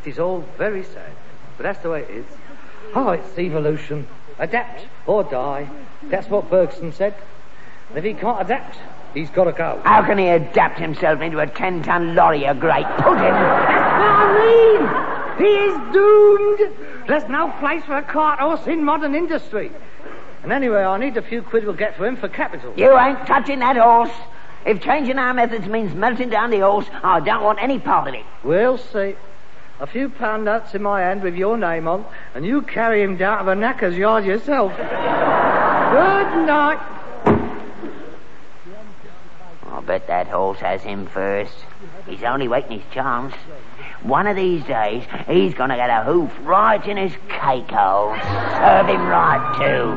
It 0.03 0.09
is 0.09 0.19
all 0.19 0.45
very 0.57 0.83
sad. 0.83 1.11
But 1.57 1.63
that's 1.63 1.79
the 1.79 1.89
way 1.89 2.01
it 2.03 2.09
is. 2.09 2.25
Oh, 2.93 3.09
it's 3.09 3.37
evolution. 3.37 4.07
Adapt 4.39 4.85
or 5.05 5.23
die. 5.23 5.69
That's 6.03 6.29
what 6.29 6.49
Bergson 6.49 6.93
said. 6.93 7.15
And 7.89 7.97
if 7.97 8.03
he 8.03 8.13
can't 8.13 8.41
adapt, 8.41 8.77
he's 9.15 9.31
got 9.31 9.45
to 9.45 9.51
go. 9.51 9.81
How 9.83 10.03
can 10.05 10.19
he 10.19 10.27
adapt 10.27 10.77
himself 10.77 11.21
into 11.21 11.39
a 11.39 11.47
10-ton 11.47 12.13
lorry, 12.13 12.43
a 12.43 12.53
great 12.53 12.85
pudding? 12.97 13.33
I 13.33 14.27
mean, 14.37 15.43
he 15.43 15.53
is 15.53 15.93
doomed. 15.93 17.07
There's 17.07 17.27
no 17.29 17.51
place 17.59 17.83
for 17.85 17.97
a 17.97 18.03
cart 18.03 18.39
horse 18.39 18.67
in 18.67 18.83
modern 18.83 19.15
industry. 19.15 19.71
And 20.43 20.51
anyway, 20.51 20.83
I 20.83 20.97
need 20.99 21.17
a 21.17 21.23
few 21.23 21.41
quid 21.41 21.63
we'll 21.65 21.73
get 21.73 21.97
for 21.97 22.05
him 22.05 22.17
for 22.17 22.27
capital. 22.27 22.73
You 22.77 22.95
ain't 22.97 23.25
touching 23.25 23.59
that 23.59 23.77
horse. 23.77 24.11
If 24.65 24.81
changing 24.81 25.17
our 25.17 25.33
methods 25.33 25.67
means 25.67 25.95
melting 25.95 26.29
down 26.29 26.49
the 26.51 26.59
horse, 26.59 26.87
I 27.03 27.19
don't 27.19 27.43
want 27.43 27.61
any 27.61 27.79
part 27.79 28.07
of 28.07 28.13
it. 28.13 28.25
We'll 28.43 28.77
see. 28.77 29.15
A 29.79 29.87
few 29.87 30.09
pound 30.09 30.45
notes 30.45 30.73
in 30.73 30.81
my 30.83 31.01
hand 31.01 31.21
with 31.21 31.35
your 31.35 31.57
name 31.57 31.87
on, 31.87 32.05
and 32.33 32.45
you 32.45 32.61
carry 32.61 33.01
him 33.03 33.17
down 33.17 33.39
to 33.39 33.45
the 33.45 33.55
knacker's 33.55 33.97
yard 33.97 34.23
yourself. 34.23 34.71
Good 34.75 34.85
night. 36.47 36.94
I 39.85 39.87
bet 39.87 40.07
that 40.07 40.25
horse 40.25 40.57
has 40.61 40.81
him 40.81 41.05
first. 41.05 41.53
He's 42.07 42.23
only 42.23 42.47
waiting 42.47 42.79
his 42.79 42.91
chance. 42.91 43.35
One 44.01 44.25
of 44.25 44.35
these 44.35 44.63
days, 44.63 45.03
he's 45.27 45.53
gonna 45.53 45.75
get 45.75 45.91
a 45.91 46.03
hoof 46.03 46.31
right 46.41 46.83
in 46.87 46.97
his 46.97 47.13
cake 47.29 47.69
hole. 47.69 48.15
Serve 48.19 48.87
him 48.87 49.05
right, 49.05 49.53
too. 49.59 49.95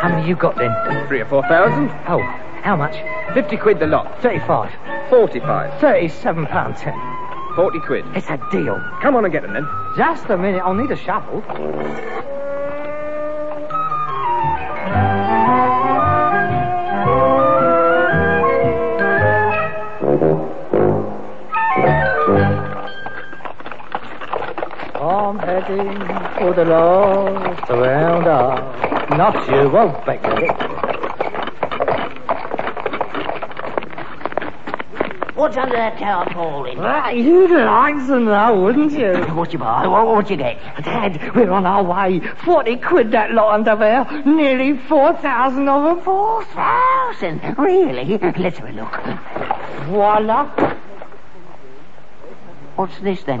How 0.00 0.08
many 0.10 0.28
you 0.28 0.36
got 0.36 0.54
then? 0.54 1.08
Three 1.08 1.22
or 1.22 1.26
four 1.26 1.42
thousand? 1.48 1.90
Oh, 2.06 2.20
how 2.62 2.76
much? 2.76 2.94
Fifty 3.34 3.56
quid 3.56 3.80
the 3.80 3.88
lot. 3.88 4.22
Thirty-five. 4.22 4.72
Forty-five. 5.10 5.80
Thirty-seven 5.80 6.46
pound 6.46 6.76
ten. 6.76 7.13
Forty 7.54 7.78
quid. 7.78 8.04
It's 8.16 8.28
a 8.28 8.36
deal. 8.50 8.82
Come 9.00 9.14
on 9.14 9.24
and 9.24 9.32
get 9.32 9.42
them 9.42 9.52
then. 9.52 9.68
Just 9.96 10.28
a 10.28 10.36
minute, 10.36 10.60
I'll 10.60 10.74
need 10.74 10.90
a 10.90 10.96
shovel. 10.96 11.40
I'm 25.00 25.38
heading 25.38 25.98
for 26.38 26.54
the 26.54 26.64
lost 26.64 27.70
around 27.70 28.26
us. 28.26 29.10
Not 29.10 29.48
you, 29.48 29.68
won't 29.70 30.04
bet 30.04 30.83
What's 35.34 35.56
under 35.56 35.74
that 35.74 35.98
tarpaulin? 35.98 36.78
You'd 37.18 37.50
like 37.50 37.96
to 38.06 38.20
know, 38.20 38.60
wouldn't 38.60 38.92
you? 38.92 39.14
What 39.34 39.52
you 39.52 39.58
buy? 39.58 39.84
What, 39.88 40.06
what 40.06 40.30
you 40.30 40.36
get? 40.36 40.60
Dad, 40.84 41.34
we're 41.34 41.50
on 41.50 41.66
our 41.66 41.82
way. 41.82 42.20
Forty 42.44 42.76
quid 42.76 43.10
that 43.10 43.32
lot 43.32 43.54
under 43.54 43.74
there. 43.74 44.04
Nearly 44.24 44.78
four 44.78 45.12
thousand 45.14 45.68
of 45.68 45.82
them. 45.82 46.04
Four 46.04 46.44
thousand? 46.44 47.40
Really? 47.58 48.16
Let's 48.38 48.58
have 48.58 48.68
a 48.68 48.72
look. 48.72 48.92
Voila. 49.88 50.44
What's 52.76 52.98
this 53.00 53.24
then? 53.24 53.40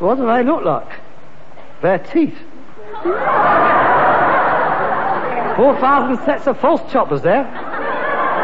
What 0.00 0.16
do 0.16 0.26
they 0.26 0.42
look 0.42 0.64
like? 0.64 1.00
Their 1.82 1.98
teeth. 2.00 2.36
Four 5.56 5.78
thousand 5.80 6.24
sets 6.24 6.48
of 6.48 6.58
false 6.58 6.82
choppers 6.92 7.22
there. 7.22 7.46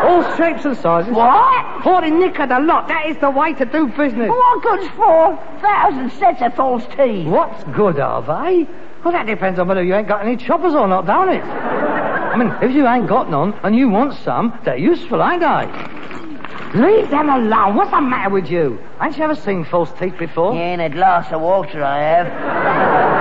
All 0.04 0.22
shapes 0.36 0.64
and 0.64 0.76
sizes. 0.76 1.12
What? 1.12 1.51
Forty 1.82 2.10
nicker 2.10 2.46
the 2.46 2.60
lot. 2.60 2.88
That 2.88 3.06
is 3.06 3.16
the 3.18 3.30
way 3.30 3.54
to 3.54 3.64
do 3.64 3.88
business. 3.88 4.28
What 4.28 4.62
good's 4.62 4.88
four 4.94 5.36
thousand 5.60 6.10
sets 6.12 6.40
of 6.42 6.54
false 6.54 6.84
teeth? 6.96 7.26
What's 7.26 7.64
good 7.64 7.98
are 7.98 8.22
they? 8.22 8.68
Well, 9.04 9.12
that 9.12 9.26
depends 9.26 9.58
on 9.58 9.66
whether 9.66 9.82
you 9.82 9.94
ain't 9.94 10.06
got 10.06 10.24
any 10.24 10.36
choppers 10.36 10.74
or 10.74 10.86
not, 10.86 11.06
don't 11.06 11.28
it? 11.28 11.42
I 11.42 12.36
mean, 12.36 12.54
if 12.62 12.72
you 12.74 12.86
ain't 12.86 13.08
got 13.08 13.28
none 13.30 13.52
and 13.64 13.74
you 13.74 13.88
want 13.88 14.14
some, 14.14 14.56
they're 14.64 14.76
useful, 14.76 15.22
ain't 15.22 15.40
they? 15.40 16.78
Leave 16.78 17.10
them 17.10 17.28
alone. 17.28 17.74
What's 17.74 17.90
the 17.90 18.00
matter 18.00 18.30
with 18.30 18.48
you? 18.48 18.78
Ain't 19.02 19.18
you 19.18 19.24
ever 19.24 19.34
seen 19.34 19.64
false 19.64 19.90
teeth 19.98 20.16
before? 20.18 20.54
In 20.54 20.80
a 20.80 20.88
glass 20.88 21.30
of 21.32 21.40
water, 21.42 21.82
I 21.84 21.98
have. 21.98 22.26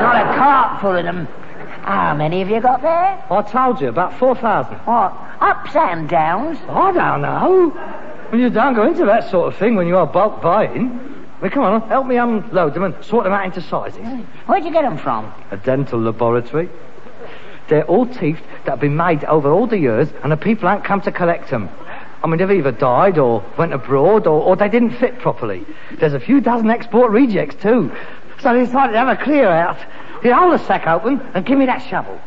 Not 0.02 0.16
a 0.16 0.38
cart 0.38 0.82
full 0.82 0.96
of 0.96 1.04
them. 1.04 1.28
How 1.82 2.14
many 2.16 2.40
have 2.40 2.50
you 2.50 2.62
got 2.62 2.82
there? 2.82 3.26
I 3.30 3.42
told 3.42 3.82
you, 3.82 3.90
about 3.90 4.18
4,000. 4.20 4.76
What? 4.86 5.14
Ups 5.42 5.76
and 5.76 6.08
downs? 6.08 6.60
I 6.70 6.92
don't 6.92 7.22
know. 7.24 8.11
Well, 8.32 8.40
you 8.40 8.50
don't 8.50 8.76
go 8.76 8.88
into 8.88 9.06
that 9.06 9.30
sort 9.30 9.52
of 9.54 9.60
thing 9.60 9.76
when 9.76 9.88
you 9.88 9.98
are 9.98 10.08
bulk 10.08 10.42
buying. 10.42 11.28
Well, 11.42 11.52
come 11.52 11.64
on, 11.64 11.82
help 11.90 12.08
me 12.08 12.16
unload 12.16 12.74
them 12.74 12.84
and 12.84 13.04
sort 13.04 13.26
them 13.26 13.34
out 13.34 13.46
into 13.46 13.62
sizes. 13.62 14.06
Where'd 14.46 14.64
you 14.64 14.72
get 14.72 14.84
them 14.84 14.98
from? 14.98 15.34
A 15.52 15.58
dental 15.58 16.00
laboratory. 16.00 16.70
They're 17.68 17.84
all 17.86 18.06
teeth 18.06 18.40
that 18.64 18.72
have 18.72 18.80
been 18.80 18.96
made 18.96 19.26
over 19.26 19.52
all 19.52 19.68
the 19.68 19.78
years, 19.78 20.08
and 20.24 20.32
the 20.32 20.38
people 20.38 20.70
ain't 20.70 20.86
come 20.86 21.02
to 21.02 21.12
collect 21.12 21.50
them. 21.50 21.70
I 22.24 22.28
mean, 22.28 22.38
they've 22.38 22.52
either 22.52 22.72
died 22.72 23.18
or 23.18 23.44
went 23.58 23.74
abroad 23.74 24.28
or, 24.28 24.42
or 24.42 24.56
they 24.56 24.70
didn't 24.70 24.92
fit 24.92 25.20
properly. 25.20 25.66
There's 26.00 26.14
a 26.14 26.20
few 26.20 26.40
dozen 26.40 26.70
export 26.70 27.12
rejects, 27.12 27.62
too. 27.62 27.92
So 28.40 28.54
they 28.54 28.64
decided 28.64 28.94
to 28.94 29.00
have 29.00 29.10
a 29.10 29.22
clear 29.22 29.50
out. 29.50 29.78
You 30.24 30.34
hold 30.34 30.54
the 30.54 30.66
sack 30.66 30.88
open 30.88 31.20
and 31.34 31.46
give 31.46 31.58
me 31.58 31.66
that 31.66 31.80
shovel. 31.80 32.18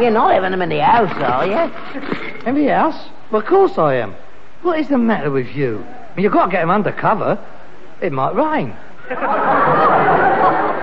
You're 0.00 0.10
not 0.10 0.32
having 0.34 0.50
them 0.50 0.60
in 0.60 0.68
the 0.68 0.82
house, 0.82 1.16
are 1.22 1.46
you? 1.46 2.46
In 2.46 2.54
the 2.56 2.74
house? 2.74 3.08
Well, 3.34 3.42
of 3.42 3.48
course 3.48 3.76
I 3.78 3.96
am. 3.96 4.14
What 4.62 4.78
is 4.78 4.86
the 4.86 4.96
matter 4.96 5.28
with 5.28 5.48
you? 5.56 5.84
I 5.84 6.14
mean, 6.14 6.22
you've 6.22 6.32
got 6.32 6.46
to 6.46 6.52
get 6.52 6.60
them 6.60 6.70
under 6.70 6.92
cover. 6.92 7.44
It 8.00 8.12
might 8.12 8.32
rain. 8.32 8.76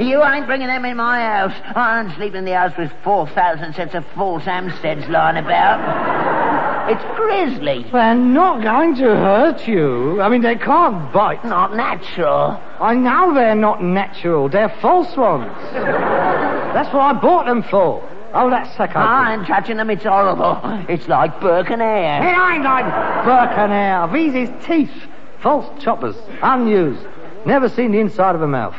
You 0.00 0.22
ain't 0.24 0.46
bringing 0.46 0.66
them 0.66 0.84
in 0.84 0.96
my 0.96 1.20
house. 1.20 1.54
I 1.76 2.00
ain't 2.00 2.14
sleeping 2.16 2.38
in 2.40 2.44
the 2.44 2.56
house 2.56 2.72
with 2.76 2.90
4,000 3.04 3.72
sets 3.74 3.94
of 3.94 4.04
false 4.16 4.42
Hampsteads 4.42 5.08
lying 5.08 5.36
about. 5.36 6.90
It's 6.90 7.04
grisly. 7.16 7.86
They're 7.92 8.16
not 8.16 8.62
going 8.62 8.96
to 8.96 9.04
hurt 9.04 9.66
you. 9.68 10.20
I 10.20 10.28
mean, 10.28 10.42
they 10.42 10.56
can't 10.56 11.12
bite. 11.12 11.44
Not 11.44 11.76
natural. 11.76 12.60
I 12.80 12.94
know 12.94 13.32
they're 13.32 13.54
not 13.54 13.80
natural. 13.80 14.48
They're 14.48 14.74
false 14.82 15.16
ones. 15.16 15.56
That's 15.72 16.92
what 16.92 17.02
I 17.02 17.12
bought 17.12 17.46
them 17.46 17.62
for. 17.62 18.02
Oh, 18.36 18.50
that 18.50 18.68
open. 18.78 18.96
I 18.96 19.34
ain't 19.34 19.46
touching 19.46 19.76
them. 19.78 19.90
It's 19.90 20.04
horrible. 20.04 20.60
It's 20.88 21.08
like 21.08 21.40
Burke 21.40 21.70
and 21.70 21.80
It 21.80 21.84
Hare. 21.84 22.52
ain't 22.52 22.64
like 22.64 22.84
Burke 23.24 23.56
and 23.58 23.72
Hare. 23.72 24.08
These 24.12 24.48
is 24.48 24.64
teeth. 24.66 24.92
False 25.40 25.66
choppers. 25.82 26.16
Unused. 26.42 27.04
Never 27.46 27.68
seen 27.68 27.92
the 27.92 27.98
inside 28.00 28.34
of 28.34 28.42
a 28.42 28.48
mouth. 28.48 28.74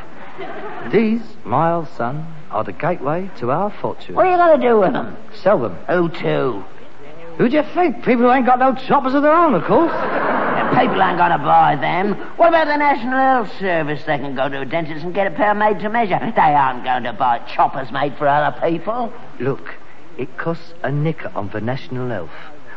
These, 0.92 1.22
my 1.44 1.72
old 1.74 1.88
son, 1.90 2.26
are 2.52 2.64
the 2.64 2.72
gateway 2.74 3.30
to 3.38 3.52
our 3.52 3.72
fortune. 3.82 4.16
What 4.16 4.28
are 4.28 4.32
you 4.32 4.38
going 4.38 4.62
to 4.62 4.68
do 4.68 4.80
with 4.80 4.94
them? 4.94 5.18
Sell 5.42 5.60
them. 5.60 5.76
Who 5.90 6.10
to? 6.10 6.64
Who 7.38 7.50
do 7.50 7.56
you 7.58 7.64
think? 7.74 7.98
People 8.04 8.24
who 8.26 8.32
ain't 8.32 8.46
got 8.46 8.60
no 8.60 8.74
choppers 8.74 9.14
of 9.14 9.22
their 9.24 9.34
own, 9.34 9.54
of 9.54 9.64
course. 9.66 9.92
People 10.70 11.02
ain't 11.02 11.18
going 11.18 11.32
to 11.32 11.38
buy 11.38 11.76
them. 11.76 12.14
What 12.38 12.50
about 12.50 12.68
the 12.68 12.78
National 12.78 13.18
Health 13.18 13.52
Service? 13.60 14.04
They 14.06 14.18
can 14.18 14.36
go 14.36 14.50
to 14.50 14.62
a 14.62 14.66
dentist 14.66 15.04
and 15.04 15.14
get 15.14 15.28
a 15.28 15.32
pair 15.32 15.54
made 15.54 15.80
to 15.80 15.90
measure. 15.90 16.20
They 16.20 16.42
aren't 16.42 16.84
going 16.84 17.04
to 17.04 17.14
buy 17.14 17.40
choppers 17.40 17.92
made 17.92 18.18
for 18.18 18.28
other 18.28 18.60
people. 18.62 19.12
Look, 19.40 19.76
it 20.18 20.38
costs 20.38 20.74
a 20.84 20.92
nicker 20.92 21.32
on 21.36 21.50
the 21.50 21.62
National 21.62 22.10
Health. 22.10 22.30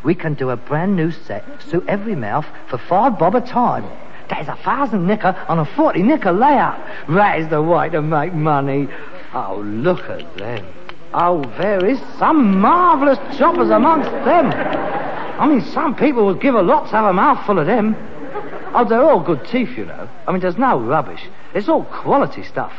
We 0.02 0.14
can 0.14 0.34
do 0.34 0.50
a 0.50 0.56
brand 0.56 0.96
new 0.96 1.10
set, 1.10 1.44
suit 1.62 1.84
every 1.88 2.14
mouth, 2.14 2.46
for 2.68 2.78
five 2.78 3.18
bob 3.18 3.34
a 3.34 3.40
time. 3.40 3.84
That 4.30 4.42
is 4.42 4.48
a 4.48 4.56
thousand 4.56 5.06
nicker 5.06 5.36
on 5.48 5.58
a 5.58 5.64
forty 5.64 6.02
nicker 6.02 6.32
layout. 6.32 6.78
That 7.08 7.40
is 7.40 7.48
the 7.48 7.60
way 7.60 7.88
to 7.90 8.00
make 8.00 8.32
money. 8.32 8.88
Oh, 9.34 9.58
look 9.58 10.08
at 10.08 10.36
them. 10.36 10.66
Oh, 11.12 11.42
there 11.58 11.84
is 11.84 11.98
some 12.18 12.60
marvellous 12.60 13.18
choppers 13.36 13.70
amongst 13.70 14.10
them. 14.10 14.46
I 14.46 15.46
mean, 15.46 15.60
some 15.72 15.96
people 15.96 16.26
would 16.26 16.40
give 16.40 16.54
a 16.54 16.62
lot 16.62 16.84
to 16.86 16.92
have 16.92 17.06
a 17.06 17.12
mouthful 17.12 17.58
of 17.58 17.66
them. 17.66 17.96
Oh, 18.74 18.84
they're 18.88 19.02
all 19.02 19.20
good 19.20 19.44
teeth, 19.46 19.76
you 19.76 19.86
know. 19.86 20.08
I 20.26 20.32
mean, 20.32 20.40
there's 20.40 20.56
no 20.58 20.78
rubbish. 20.78 21.22
It's 21.54 21.68
all 21.68 21.84
quality 21.84 22.44
stuff. 22.44 22.72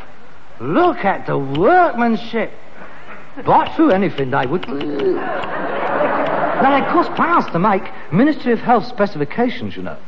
Look 0.60 1.04
at 1.04 1.26
the 1.26 1.36
workmanship. 1.36 2.52
Bite 3.44 3.74
through 3.76 3.90
anything, 3.90 4.30
they 4.30 4.46
would. 4.46 4.66
Now, 6.62 6.70
they 6.78 6.86
cost 6.92 7.10
pounds 7.14 7.46
to 7.52 7.58
make. 7.58 7.82
Ministry 8.12 8.52
of 8.52 8.60
Health 8.60 8.86
specifications, 8.86 9.76
you 9.76 9.82
know. 9.82 9.98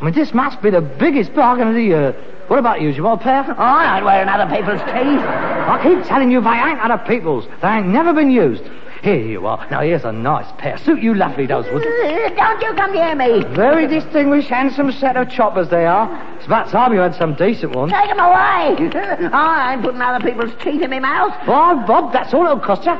I 0.00 0.04
mean, 0.04 0.14
this 0.14 0.32
must 0.32 0.62
be 0.62 0.70
the 0.70 0.80
biggest 0.80 1.34
bargain 1.34 1.68
of 1.68 1.74
the 1.74 1.82
year. 1.82 2.12
What 2.48 2.58
about 2.58 2.80
you, 2.80 2.92
Jamal 2.92 3.18
Pair? 3.18 3.44
Oh, 3.48 3.54
I 3.58 3.96
ain't 3.96 4.04
wearing 4.04 4.28
other 4.28 4.46
people's 4.54 4.80
teeth. 4.80 5.20
I 5.24 5.80
keep 5.82 6.04
telling 6.06 6.30
you, 6.30 6.40
they 6.40 6.48
ain't 6.50 6.80
other 6.80 7.02
people's. 7.04 7.46
They 7.60 7.68
ain't 7.68 7.88
never 7.88 8.12
been 8.14 8.30
used. 8.30 8.62
Here 9.02 9.16
you 9.16 9.46
are. 9.46 9.64
Now, 9.70 9.80
here's 9.82 10.04
a 10.04 10.10
nice 10.12 10.50
pair. 10.58 10.76
Suit 10.78 11.00
you 11.00 11.14
lovely, 11.14 11.46
those 11.46 11.66
would. 11.66 11.82
Uh, 11.86 12.28
Don't 12.30 12.60
you 12.60 12.74
come 12.74 12.92
near 12.92 13.14
me. 13.14 13.44
Very 13.54 13.86
distinguished, 13.86 14.48
handsome 14.48 14.90
set 14.90 15.16
of 15.16 15.30
choppers 15.30 15.68
they 15.68 15.86
are. 15.86 16.36
It's 16.36 16.46
about 16.46 16.68
time 16.70 16.92
you 16.92 16.98
had 16.98 17.14
some 17.14 17.34
decent 17.34 17.76
ones. 17.76 17.92
Take 17.92 18.10
'em 18.10 18.18
away. 18.18 18.76
oh, 19.22 19.30
I 19.32 19.74
ain't 19.74 19.82
putting 19.82 20.00
other 20.02 20.24
people's 20.24 20.52
teeth 20.62 20.82
in 20.82 20.90
my 20.90 20.98
mouth. 20.98 21.32
Five 21.46 21.86
bob, 21.86 22.12
that's 22.12 22.34
all 22.34 22.44
it'll 22.44 22.58
cost 22.58 22.86
you. 22.86 22.96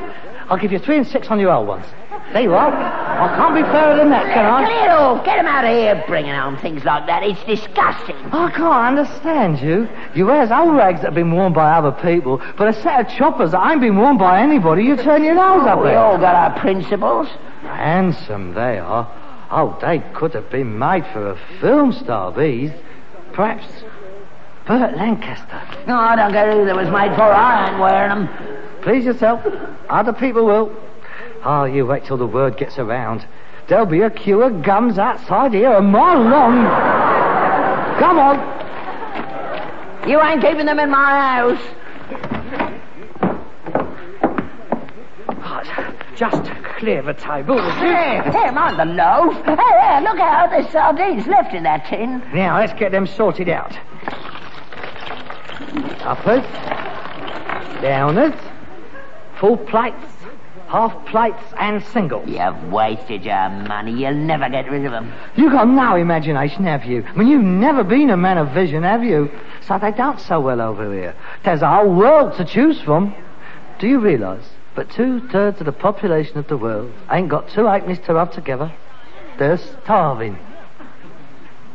I'll 0.49 0.57
give 0.57 0.71
you 0.71 0.79
three 0.79 0.97
and 0.97 1.07
six 1.07 1.27
on 1.29 1.39
your 1.39 1.51
old 1.51 1.67
ones. 1.67 1.85
There 2.33 2.41
you 2.41 2.53
are. 2.53 2.71
I 2.73 3.35
can't 3.35 3.55
be 3.55 3.61
fairer 3.63 3.95
than 3.95 4.09
that, 4.09 4.25
can 4.33 4.45
I? 4.45 4.65
Clear 4.65 4.91
off. 4.91 5.25
Get 5.25 5.39
'em 5.39 5.45
out 5.47 5.63
of 5.63 5.71
here 5.71 6.03
bringing 6.07 6.33
home 6.33 6.57
things 6.57 6.83
like 6.83 7.05
that. 7.07 7.23
It's 7.23 7.43
disgusting. 7.43 8.15
I 8.31 8.49
can't 8.51 8.97
understand 8.99 9.59
you. 9.59 9.87
You 10.13 10.27
wears 10.27 10.51
old 10.51 10.75
rags 10.75 11.01
that 11.01 11.07
have 11.07 11.15
been 11.15 11.31
worn 11.31 11.53
by 11.53 11.71
other 11.73 11.91
people, 11.91 12.41
but 12.57 12.67
a 12.67 12.73
set 12.73 12.99
of 12.99 13.07
choppers 13.09 13.51
that 13.51 13.71
ain't 13.71 13.81
been 13.81 13.97
worn 13.97 14.17
by 14.17 14.41
anybody, 14.41 14.83
you 14.83 14.95
turn 14.95 15.23
your 15.23 15.35
nose 15.35 15.65
up 15.67 15.79
oh, 15.79 15.83
We 15.83 15.89
at. 15.89 15.97
all 15.97 16.17
got 16.17 16.35
our 16.35 16.59
principles. 16.59 17.27
Handsome 17.63 18.53
they 18.53 18.79
are. 18.79 19.07
Oh, 19.51 19.77
they 19.81 19.99
could 20.13 20.33
have 20.33 20.49
been 20.49 20.77
made 20.77 21.05
for 21.07 21.31
a 21.31 21.35
film 21.59 21.91
star, 21.93 22.31
these. 22.31 22.71
Perhaps 23.33 23.65
Burt 24.67 24.95
Lancaster. 24.95 25.61
No, 25.87 25.95
I 25.97 26.15
don't 26.15 26.31
care 26.31 26.51
who 26.51 26.65
they 26.65 26.73
was 26.73 26.89
made 26.89 27.15
for. 27.15 27.23
I 27.23 27.69
ain't 27.69 27.79
wearing 27.79 28.11
'em. 28.11 28.29
Please 28.89 29.05
yourself. 29.05 29.45
Other 29.87 30.13
people 30.13 30.45
will. 30.45 30.75
Oh, 31.45 31.65
you 31.65 31.85
wait 31.85 32.05
till 32.05 32.17
the 32.17 32.25
word 32.25 32.57
gets 32.57 32.79
around. 32.79 33.23
There'll 33.67 33.85
be 33.85 34.01
a 34.01 34.09
queue 34.09 34.41
of 34.41 34.63
gums 34.63 34.97
outside 34.97 35.53
here 35.53 35.73
a 35.73 35.79
mile 35.79 36.23
long. 36.23 36.65
Come 37.99 38.17
on. 38.17 40.09
You 40.09 40.19
ain't 40.19 40.41
keeping 40.41 40.65
them 40.65 40.79
in 40.79 40.89
my 40.89 41.19
house. 41.19 41.61
Just 46.15 46.51
clear 46.79 47.03
the 47.03 47.13
table. 47.13 47.61
Here, 47.73 48.23
here, 48.23 48.51
mind 48.51 48.79
the 48.79 48.85
loaf. 48.85 49.35
Hey, 49.45 49.55
hey, 49.55 50.01
look 50.01 50.17
out. 50.17 50.49
There's 50.49 50.67
sardines 50.71 51.27
left 51.27 51.53
in 51.53 51.61
that 51.61 51.85
tin. 51.85 52.23
Now, 52.33 52.57
let's 52.57 52.73
get 52.73 52.91
them 52.91 53.05
sorted 53.05 53.49
out. 53.49 53.77
Uppers, 56.01 56.43
downers, 57.83 58.48
full 59.39 59.57
plates, 59.57 60.07
half 60.67 61.05
plates, 61.07 61.41
and 61.57 61.83
singles. 61.85 62.27
You've 62.27 62.71
wasted 62.71 63.23
your 63.23 63.49
money. 63.49 63.91
You'll 63.91 64.13
never 64.13 64.49
get 64.49 64.69
rid 64.69 64.85
of 64.85 64.91
them. 64.91 65.11
You've 65.35 65.53
got 65.53 65.67
no 65.67 65.95
imagination, 65.95 66.65
have 66.65 66.85
you? 66.85 67.03
I 67.03 67.13
mean, 67.13 67.27
you've 67.27 67.43
never 67.43 67.83
been 67.83 68.09
a 68.09 68.17
man 68.17 68.37
of 68.37 68.49
vision, 68.49 68.83
have 68.83 69.03
you? 69.03 69.31
So 69.67 69.79
they 69.79 69.91
don't 69.91 70.19
so 70.19 70.39
well 70.39 70.61
over 70.61 70.93
here. 70.93 71.15
There's 71.43 71.61
a 71.61 71.69
whole 71.69 71.93
world 71.93 72.35
to 72.37 72.45
choose 72.45 72.79
from. 72.81 73.15
Do 73.79 73.87
you 73.87 73.99
realise 73.99 74.45
that 74.75 74.91
two-thirds 74.91 75.59
of 75.59 75.65
the 75.65 75.71
population 75.71 76.37
of 76.37 76.47
the 76.47 76.57
world 76.57 76.93
ain't 77.09 77.29
got 77.29 77.49
two 77.49 77.61
halfpennies 77.61 78.03
to 78.05 78.13
rub 78.13 78.33
together? 78.33 78.71
They're 79.37 79.57
starving. 79.57 80.37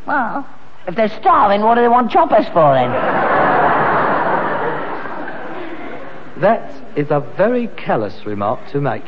Well, 0.07 0.47
if 0.87 0.95
they're 0.95 1.09
starving, 1.09 1.63
what 1.63 1.77
do 1.77 1.81
they 1.81 1.89
want 1.89 2.11
choppers 2.11 2.47
for 2.49 2.75
then? 2.75 3.34
That 6.45 6.75
is 6.95 7.11
a 7.11 7.21
very 7.39 7.69
callous 7.69 8.27
remark 8.27 8.71
to 8.73 8.79
make. 8.79 9.07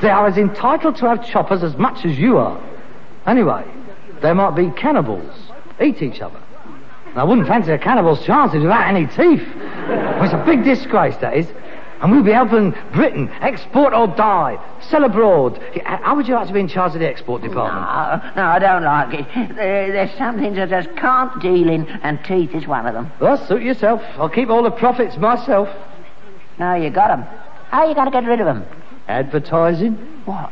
They 0.00 0.10
are 0.10 0.28
as 0.28 0.38
entitled 0.38 0.94
to 0.98 1.08
have 1.08 1.26
choppers 1.26 1.64
as 1.64 1.76
much 1.76 2.04
as 2.04 2.16
you 2.16 2.38
are. 2.38 2.62
Anyway, 3.26 3.64
they 4.22 4.32
might 4.32 4.52
be 4.52 4.70
cannibals, 4.70 5.34
eat 5.82 6.02
each 6.02 6.20
other. 6.20 6.40
And 7.06 7.18
I 7.18 7.24
wouldn't 7.24 7.48
fancy 7.48 7.72
a 7.72 7.78
cannibal's 7.78 8.24
chances 8.24 8.62
without 8.62 8.86
any 8.86 9.06
teeth. 9.08 9.42
Well, 9.56 10.22
it's 10.22 10.34
a 10.34 10.44
big 10.46 10.62
disgrace, 10.62 11.16
that 11.16 11.36
is. 11.36 11.48
And 12.00 12.12
we'll 12.12 12.22
be 12.22 12.30
helping 12.30 12.76
Britain 12.92 13.28
export 13.40 13.92
or 13.92 14.06
die, 14.06 14.56
sell 14.82 15.02
abroad. 15.02 15.60
How 15.84 16.14
would 16.14 16.28
you 16.28 16.34
like 16.34 16.46
to 16.46 16.54
be 16.54 16.60
in 16.60 16.68
charge 16.68 16.94
of 16.94 17.00
the 17.00 17.08
export 17.08 17.42
department? 17.42 18.36
No, 18.36 18.42
no, 18.44 18.48
I 18.50 18.58
don't 18.60 18.84
like 18.84 19.14
it. 19.18 19.56
There, 19.56 19.90
there's 19.90 20.16
some 20.16 20.38
things 20.38 20.58
I 20.60 20.66
just 20.66 20.94
can't 20.94 21.42
deal 21.42 21.68
in, 21.68 21.88
and 21.88 22.24
teeth 22.24 22.54
is 22.54 22.68
one 22.68 22.86
of 22.86 22.94
them. 22.94 23.10
Well, 23.18 23.36
suit 23.48 23.62
yourself. 23.62 24.00
I'll 24.16 24.28
keep 24.28 24.48
all 24.48 24.62
the 24.62 24.70
profits 24.70 25.16
myself. 25.16 25.68
No, 26.58 26.74
you 26.74 26.90
got 26.90 27.10
'em. 27.10 27.24
How 27.70 27.80
are 27.82 27.86
you 27.88 27.94
going 27.94 28.06
to 28.06 28.10
get 28.10 28.24
rid 28.26 28.40
of 28.40 28.46
'em? 28.46 28.64
Advertising? 29.08 29.94
What? 30.24 30.50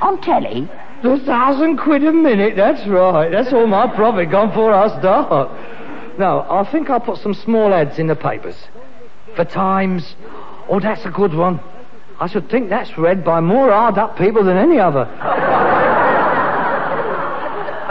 On 0.00 0.20
telly? 0.20 0.68
A 1.02 1.18
thousand 1.20 1.76
quid 1.76 2.04
a 2.04 2.12
minute, 2.12 2.56
that's 2.56 2.86
right. 2.86 3.30
That's 3.30 3.52
all 3.52 3.66
my 3.66 3.86
profit 3.88 4.30
gone 4.30 4.52
for 4.52 4.72
I 4.72 4.88
start. 4.98 5.50
No, 6.18 6.46
I 6.48 6.64
think 6.64 6.88
I'll 6.88 7.00
put 7.00 7.18
some 7.18 7.34
small 7.34 7.74
ads 7.74 7.98
in 7.98 8.06
the 8.06 8.16
papers. 8.16 8.56
For 9.36 9.44
Times. 9.44 10.14
Oh, 10.68 10.80
that's 10.80 11.04
a 11.04 11.10
good 11.10 11.34
one. 11.34 11.60
I 12.20 12.26
should 12.28 12.48
think 12.48 12.70
that's 12.70 12.96
read 12.96 13.24
by 13.24 13.40
more 13.40 13.70
hard 13.70 13.98
up 13.98 14.16
people 14.16 14.44
than 14.44 14.56
any 14.56 14.78
other. 14.78 15.06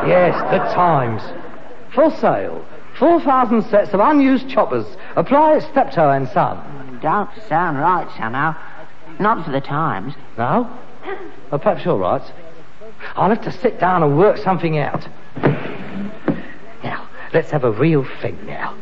yes, 0.07 0.33
the 0.51 0.59
Times. 0.73 1.21
For 1.93 2.09
sale. 2.11 2.65
4,000 2.97 3.63
sets 3.63 3.93
of 3.93 3.99
unused 3.99 4.49
choppers. 4.49 4.85
Apply 5.15 5.55
at 5.57 5.63
Steptoe 5.63 6.09
and 6.11 6.27
Son. 6.29 6.57
Don't 7.03 7.29
sound 7.49 7.77
right 7.79 8.07
somehow. 8.17 8.55
Not 9.19 9.43
for 9.43 9.51
the 9.51 9.59
Times. 9.59 10.13
No? 10.37 10.71
Well, 11.51 11.59
perhaps 11.59 11.83
you're 11.83 11.97
right. 11.97 12.23
I'll 13.17 13.27
have 13.27 13.43
to 13.43 13.51
sit 13.51 13.77
down 13.77 14.03
and 14.03 14.17
work 14.17 14.37
something 14.37 14.77
out. 14.77 15.05
Now, 16.81 17.09
let's 17.33 17.51
have 17.51 17.65
a 17.65 17.71
real 17.71 18.07
think 18.21 18.41
now. 18.43 18.73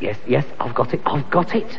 Yes, 0.00 0.16
yes, 0.26 0.46
I've 0.58 0.74
got 0.74 0.94
it, 0.94 1.02
I've 1.04 1.30
got 1.30 1.54
it. 1.54 1.78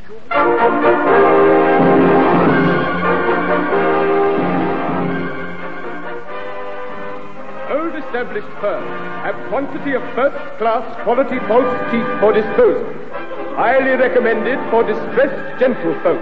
Old 7.71 7.95
established 8.05 8.47
firms 8.61 8.87
have 9.25 9.49
quantity 9.49 9.95
of 9.95 10.03
first-class 10.13 11.03
quality 11.03 11.39
false 11.47 11.91
teeth 11.91 12.19
for 12.19 12.33
disposal. 12.33 13.24
Highly 13.55 13.91
recommended 13.91 14.59
for 14.69 14.83
distressed 14.83 15.61
gentlefolk. 15.61 16.21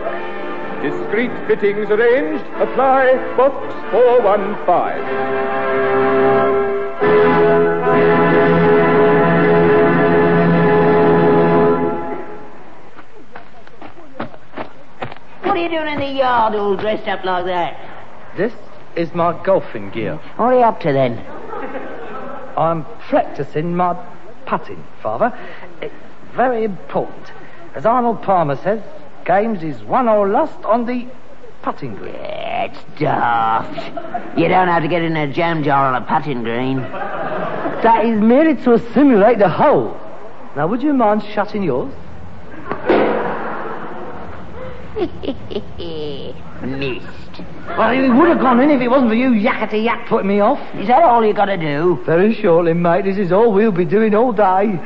Discreet 0.84 1.32
fittings 1.48 1.90
arranged. 1.90 2.46
Apply 2.62 3.16
box 3.36 3.74
415. 3.90 5.64
What 15.42 15.58
are 15.58 15.64
you 15.64 15.70
doing 15.70 15.92
in 15.92 16.00
the 16.00 16.06
yard 16.06 16.54
all 16.54 16.76
dressed 16.76 17.08
up 17.08 17.24
like 17.26 17.46
that? 17.46 17.76
This 18.38 18.54
is 18.96 19.12
my 19.16 19.34
golfing 19.44 19.90
gear. 19.90 20.18
What 20.36 20.54
are 20.54 20.54
you 20.54 20.60
up 20.60 20.80
to 20.82 20.94
then? 20.94 21.18
I'm 22.56 22.86
practicing 23.10 23.76
my 23.76 23.96
putting, 24.46 24.84
Father. 25.02 25.34
Very 26.36 26.64
important. 26.64 27.32
As 27.76 27.86
Arnold 27.86 28.22
Palmer 28.24 28.56
says, 28.58 28.82
games 29.26 29.64
is 29.64 29.84
won 29.84 30.08
or 30.08 30.28
lost 30.28 30.64
on 30.66 30.86
the 30.86 31.08
putting 31.62 31.96
green. 31.96 32.16
It's 32.16 32.80
daft. 33.00 34.38
You 34.38 34.48
don't 34.48 34.68
have 34.68 34.82
to 34.84 34.90
get 34.90 35.02
in 35.04 35.16
a 35.16 35.32
jam 35.32 35.64
jar 35.64 35.94
on 35.94 36.02
a 36.02 36.06
putting 36.06 36.44
green. 36.44 36.78
That 36.82 38.06
is 38.06 38.20
merely 38.20 38.56
to 38.64 38.80
simulate 38.94 39.40
the 39.40 39.50
hole. 39.50 40.00
Now, 40.56 40.68
would 40.68 40.82
you 40.82 40.94
mind 40.94 41.24
shutting 41.34 41.64
yours? 41.64 41.94
Missed. 46.64 47.42
Well, 47.68 47.92
he 47.92 48.10
would 48.10 48.30
have 48.30 48.40
gone 48.40 48.60
in 48.60 48.70
if 48.70 48.82
it 48.82 48.88
wasn't 48.88 49.10
for 49.10 49.16
you 49.16 49.32
yakety 49.32 49.84
yak 49.84 50.08
putting 50.08 50.28
me 50.28 50.40
off. 50.40 50.60
Is 50.76 50.88
that 50.88 51.04
all 51.04 51.26
you 51.26 51.34
got 51.34 51.46
to 51.46 51.58
do? 51.58 52.02
Very 52.06 52.34
shortly, 52.36 52.74
mate. 52.74 53.06
This 53.06 53.18
is 53.18 53.32
all 53.32 53.52
we'll 53.52 53.72
be 53.72 53.86
doing 53.86 54.14
all 54.16 54.32
day. 54.32 54.80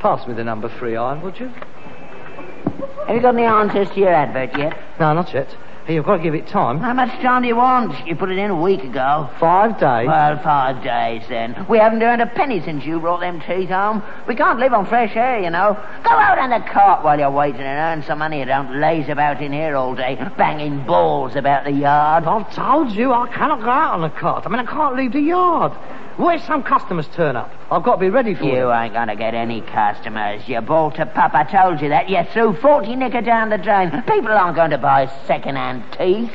Pass 0.00 0.26
me 0.28 0.34
the 0.34 0.44
number 0.44 0.68
three 0.78 0.96
iron, 0.96 1.22
would 1.22 1.38
you? 1.40 1.48
Have 1.48 3.16
you 3.16 3.20
got 3.20 3.34
any 3.34 3.44
answers 3.44 3.88
to 3.90 4.00
your 4.00 4.14
advert 4.14 4.56
yet? 4.56 4.78
No, 5.00 5.12
not 5.12 5.32
yet. 5.34 5.48
Hey, 5.86 5.94
you've 5.94 6.04
got 6.04 6.18
to 6.18 6.22
give 6.22 6.34
it 6.34 6.46
time. 6.46 6.78
How 6.78 6.92
much 6.92 7.08
time 7.22 7.40
do 7.42 7.48
you 7.48 7.56
want? 7.56 8.06
You 8.06 8.14
put 8.14 8.30
it 8.30 8.36
in 8.36 8.50
a 8.50 8.60
week 8.62 8.84
ago. 8.84 9.30
Five 9.40 9.80
days. 9.80 10.06
Well, 10.06 10.38
five 10.42 10.84
days 10.84 11.22
then. 11.30 11.66
We 11.66 11.78
haven't 11.78 12.02
earned 12.02 12.20
a 12.20 12.26
penny 12.26 12.60
since 12.60 12.84
you 12.84 13.00
brought 13.00 13.20
them 13.20 13.40
teeth 13.40 13.70
home. 13.70 14.02
We 14.28 14.36
can't 14.36 14.58
live 14.58 14.74
on 14.74 14.84
fresh 14.86 15.16
air, 15.16 15.40
you 15.40 15.48
know. 15.48 15.72
Go 16.04 16.10
out 16.10 16.38
on 16.38 16.50
the 16.50 16.60
cart 16.70 17.02
while 17.02 17.18
you're 17.18 17.30
waiting 17.30 17.62
and 17.62 18.00
earn 18.00 18.06
some 18.06 18.18
money. 18.18 18.40
You 18.40 18.44
don't 18.44 18.78
laze 18.78 19.08
about 19.08 19.40
in 19.40 19.52
here 19.52 19.74
all 19.74 19.94
day, 19.94 20.16
banging 20.36 20.84
balls 20.84 21.34
about 21.34 21.64
the 21.64 21.72
yard. 21.72 22.24
I've 22.24 22.54
told 22.54 22.92
you 22.92 23.14
I 23.14 23.26
cannot 23.32 23.60
go 23.62 23.70
out 23.70 23.94
on 23.94 24.02
the 24.02 24.10
cart. 24.10 24.44
I 24.44 24.50
mean, 24.50 24.60
I 24.60 24.66
can't 24.66 24.94
leave 24.94 25.12
the 25.12 25.20
yard. 25.20 25.72
What 26.18 26.34
if 26.34 26.44
some 26.46 26.64
customers 26.64 27.06
turn 27.14 27.36
up? 27.36 27.50
I've 27.70 27.84
got 27.84 27.94
to 27.94 28.00
be 28.00 28.10
ready 28.10 28.34
for 28.34 28.42
You 28.42 28.66
them. 28.66 28.72
ain't 28.82 28.92
gonna 28.92 29.14
get 29.14 29.34
any 29.34 29.60
customers. 29.60 30.42
You 30.48 30.60
bought 30.60 30.98
a 30.98 31.06
pup. 31.06 31.32
I 31.32 31.44
told 31.44 31.80
you 31.80 31.88
that. 31.90 32.08
You 32.08 32.24
threw 32.32 32.54
40 32.54 32.96
nicker 32.96 33.20
down 33.20 33.50
the 33.50 33.56
drain. 33.58 33.90
People 34.02 34.32
aren't 34.32 34.56
going 34.56 34.70
to 34.72 34.78
buy 34.78 35.06
second-hand 35.26 35.84
teeth. 35.96 36.32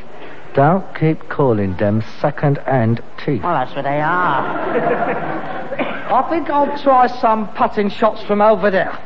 Don't 0.53 0.85
keep 0.95 1.27
calling 1.27 1.75
them 1.75 2.01
second-hand 2.21 3.03
teeth. 3.25 3.43
Well, 3.43 3.53
that's 3.53 3.75
what 3.75 3.83
they 3.83 3.99
are. 3.99 4.43
I 6.13 6.29
think 6.29 6.49
I'll 6.49 6.77
try 6.81 7.07
some 7.07 7.49
putting 7.49 7.89
shots 7.89 8.23
from 8.23 8.41
over 8.41 8.71
there. 8.71 8.97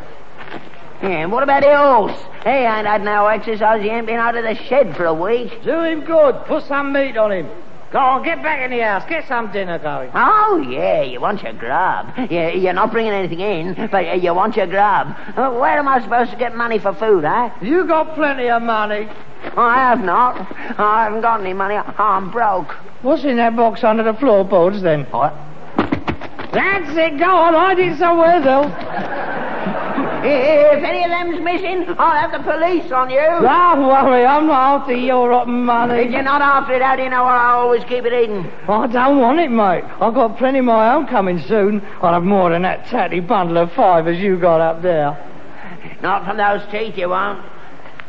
Yeah, 1.02 1.10
and 1.10 1.32
what 1.32 1.42
about 1.42 1.64
the 1.64 1.76
horse? 1.76 2.20
He 2.44 2.50
ain't 2.50 2.86
had 2.86 3.02
no 3.04 3.26
exercise. 3.28 3.82
He 3.82 3.90
ain't 3.90 4.06
been 4.06 4.20
out 4.20 4.36
of 4.36 4.44
the 4.44 4.56
shed 4.66 4.96
for 4.96 5.06
a 5.06 5.14
week. 5.14 5.64
Do 5.64 5.82
him 5.84 6.02
good. 6.02 6.36
Put 6.46 6.66
some 6.66 6.92
meat 6.94 7.18
on 7.18 7.32
him. 7.32 7.50
Go 7.92 8.00
on, 8.00 8.24
get 8.24 8.44
back 8.44 8.60
in 8.62 8.72
the 8.72 8.84
house. 8.84 9.04
Get 9.08 9.28
some 9.28 9.50
dinner 9.52 9.80
going. 9.80 10.12
Oh, 10.14 10.58
yeah, 10.70 11.04
you 11.04 11.22
want 11.22 11.42
your 11.42 11.54
grub. 11.54 12.08
You, 12.30 12.50
you're 12.50 12.74
not 12.74 12.92
bringing 12.92 13.14
anything 13.14 13.40
in, 13.40 13.88
but 13.90 14.22
you 14.22 14.34
want 14.34 14.58
your 14.58 14.68
grub. 14.68 15.16
Where 15.36 15.80
am 15.80 15.88
I 15.88 16.02
supposed 16.02 16.32
to 16.32 16.38
get 16.38 16.54
money 16.56 16.80
for 16.80 16.94
food, 16.94 17.24
eh? 17.24 17.50
You 17.62 17.88
got 17.88 18.14
plenty 18.16 18.50
of 18.50 18.62
money. 18.62 19.08
I 19.56 19.76
have 19.76 20.02
not. 20.02 20.36
I 20.78 21.06
haven't 21.06 21.22
got 21.22 21.40
any 21.40 21.54
money. 21.54 21.76
I'm 21.76 22.30
broke. 22.30 22.76
What's 23.04 23.24
in 23.24 23.38
that 23.38 23.56
box 23.56 23.84
under 23.84 24.04
the 24.04 24.14
floorboards 24.16 24.82
then? 24.82 25.06
What? 25.06 25.34
That's 26.52 26.90
it. 26.98 27.18
Go 27.18 27.30
on, 27.30 27.54
hide 27.54 27.80
it 27.80 27.98
somewhere 27.98 28.42
else. 28.44 28.72
If 30.24 30.84
any 30.84 31.04
of 31.04 31.10
them's 31.10 31.40
missing, 31.44 31.86
I'll 31.98 32.20
have 32.20 32.32
the 32.32 32.40
police 32.40 32.92
on 32.92 33.10
you. 33.10 33.18
Don't 33.18 33.88
worry, 33.88 34.26
I'm 34.26 34.48
not 34.48 34.82
after 34.82 34.94
your 34.94 35.30
rotten 35.30 35.66
money. 35.66 36.04
If 36.04 36.12
you're 36.12 36.24
not 36.24 36.42
after 36.42 36.74
it, 36.74 36.82
how 36.82 36.96
do 36.96 37.04
you 37.04 37.10
know 37.10 37.24
why 37.24 37.36
I 37.38 37.52
always 37.54 37.84
keep 37.84 38.06
it 38.06 38.14
hidden? 38.14 38.50
I 38.68 38.88
don't 38.88 39.20
want 39.20 39.40
it, 39.40 39.50
mate. 39.52 39.84
I've 40.00 40.14
got 40.14 40.38
plenty 40.38 40.60
of 40.60 40.66
my 40.66 40.94
own 40.94 41.08
coming 41.08 41.40
soon. 41.40 41.82
I'll 42.02 42.14
have 42.14 42.24
more 42.24 42.50
than 42.50 42.64
that 42.64 42.88
tatty 42.88 43.20
bundle 43.20 43.58
of 43.58 43.72
five 43.74 44.08
as 44.08 44.18
you 44.18 44.38
got 44.40 44.62
up 44.62 44.82
there. 44.82 45.24
Not 46.02 46.26
from 46.26 46.38
those 46.38 46.62
teeth, 46.72 46.98
you 46.98 47.10
won't. 47.10 47.44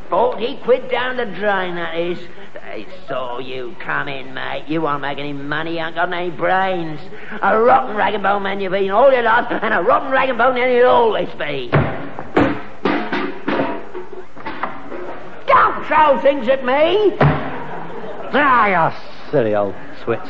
Forty 0.08 0.56
quid 0.64 0.90
down 0.90 1.18
the 1.18 1.26
drain, 1.26 1.74
that 1.74 1.94
is. 1.96 2.18
They 2.54 2.86
saw 3.06 3.38
you 3.38 3.76
come 3.78 4.08
in, 4.08 4.32
mate. 4.32 4.64
You 4.66 4.80
won't 4.80 5.02
make 5.02 5.18
any 5.18 5.34
money. 5.34 5.74
You 5.74 5.84
ain't 5.84 5.94
got 5.94 6.12
any 6.12 6.30
brains. 6.30 7.00
A 7.42 7.58
rotten 7.60 7.94
rag 7.94 8.14
and 8.14 8.22
bone 8.22 8.42
man 8.42 8.60
you've 8.60 8.72
been 8.72 8.90
all 8.90 9.12
your 9.12 9.22
life, 9.22 9.46
and 9.50 9.74
a 9.74 9.82
rotten 9.82 10.10
rag 10.10 10.30
and 10.30 10.38
bone 10.38 10.54
man 10.54 10.70
you'll 10.74 10.88
always 10.88 11.28
be. 11.34 11.68
Don't 15.46 15.86
throw 15.86 16.20
things 16.20 16.48
at 16.48 16.64
me! 16.64 17.16
Ah, 18.30 18.90
you 18.90 18.96
silly 19.30 19.54
old 19.54 19.74
swit. 20.04 20.22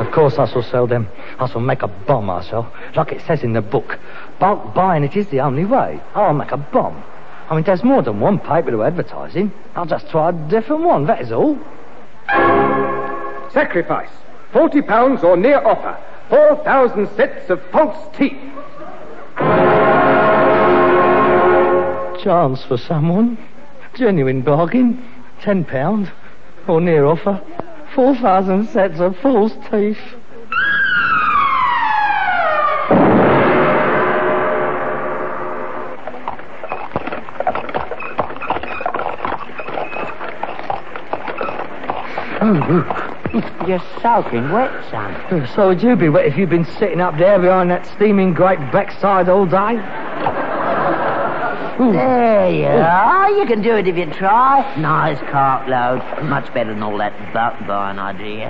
of 0.00 0.12
course 0.12 0.38
I 0.38 0.46
shall 0.46 0.62
sell 0.62 0.86
them. 0.86 1.08
I 1.38 1.48
shall 1.48 1.60
make 1.60 1.82
a 1.82 1.88
bomb, 1.88 2.30
I 2.30 2.44
shall. 2.44 2.72
Like 2.94 3.12
it 3.12 3.22
says 3.26 3.42
in 3.42 3.54
the 3.54 3.62
book. 3.62 3.98
Bulk 4.38 4.74
buying 4.74 5.02
it 5.04 5.16
is 5.16 5.28
the 5.28 5.40
only 5.40 5.64
way. 5.64 6.00
I'll 6.14 6.34
make 6.34 6.52
a 6.52 6.56
bomb. 6.56 7.02
I 7.48 7.54
mean, 7.54 7.64
there's 7.64 7.84
more 7.84 8.02
than 8.02 8.20
one 8.20 8.38
paper 8.38 8.70
to 8.70 8.82
advertising. 8.82 9.52
I'll 9.74 9.84
just 9.86 10.08
try 10.10 10.30
a 10.30 10.32
different 10.32 10.82
one, 10.82 11.06
that 11.06 11.20
is 11.20 11.30
all. 11.30 11.58
Sacrifice. 13.52 14.10
Forty 14.52 14.82
pounds 14.82 15.22
or 15.22 15.36
near 15.36 15.58
offer. 15.58 15.98
Four 16.28 16.56
thousand 16.64 17.08
sets 17.16 17.50
of 17.50 17.62
false 17.70 18.16
teeth. 18.16 18.38
Chance 22.22 22.64
for 22.64 22.78
someone. 22.78 23.36
Genuine 23.94 24.40
bargain. 24.40 25.04
Ten 25.42 25.64
pound. 25.64 26.10
Or 26.66 26.80
near 26.80 27.04
offer. 27.04 27.42
Four 27.94 28.14
thousand 28.16 28.68
sets 28.68 29.00
of 29.00 29.18
false 29.18 29.52
teeth. 29.70 29.98
You're 43.66 43.82
soaking 44.00 44.50
wet, 44.52 44.90
son. 44.90 45.48
So 45.54 45.68
would 45.68 45.82
you 45.82 45.96
be 45.96 46.08
wet 46.08 46.26
if 46.26 46.36
you'd 46.36 46.50
been 46.50 46.64
sitting 46.64 47.00
up 47.00 47.18
there 47.18 47.38
behind 47.38 47.70
that 47.70 47.86
steaming 47.86 48.32
great 48.32 48.58
backside 48.72 49.28
all 49.28 49.44
day? 49.44 49.80
There 51.76 52.50
you 52.50 52.66
are. 52.66 53.30
You 53.32 53.46
can 53.46 53.60
do 53.60 53.74
it 53.74 53.88
if 53.88 53.96
you 53.96 54.06
try. 54.06 54.76
Nice 54.76 55.18
cart 55.30 55.68
load. 55.68 56.00
Much 56.28 56.52
better 56.54 56.72
than 56.72 56.82
all 56.82 56.96
that 56.98 57.34
buck 57.34 57.58
buying 57.66 57.98
idea. 57.98 58.48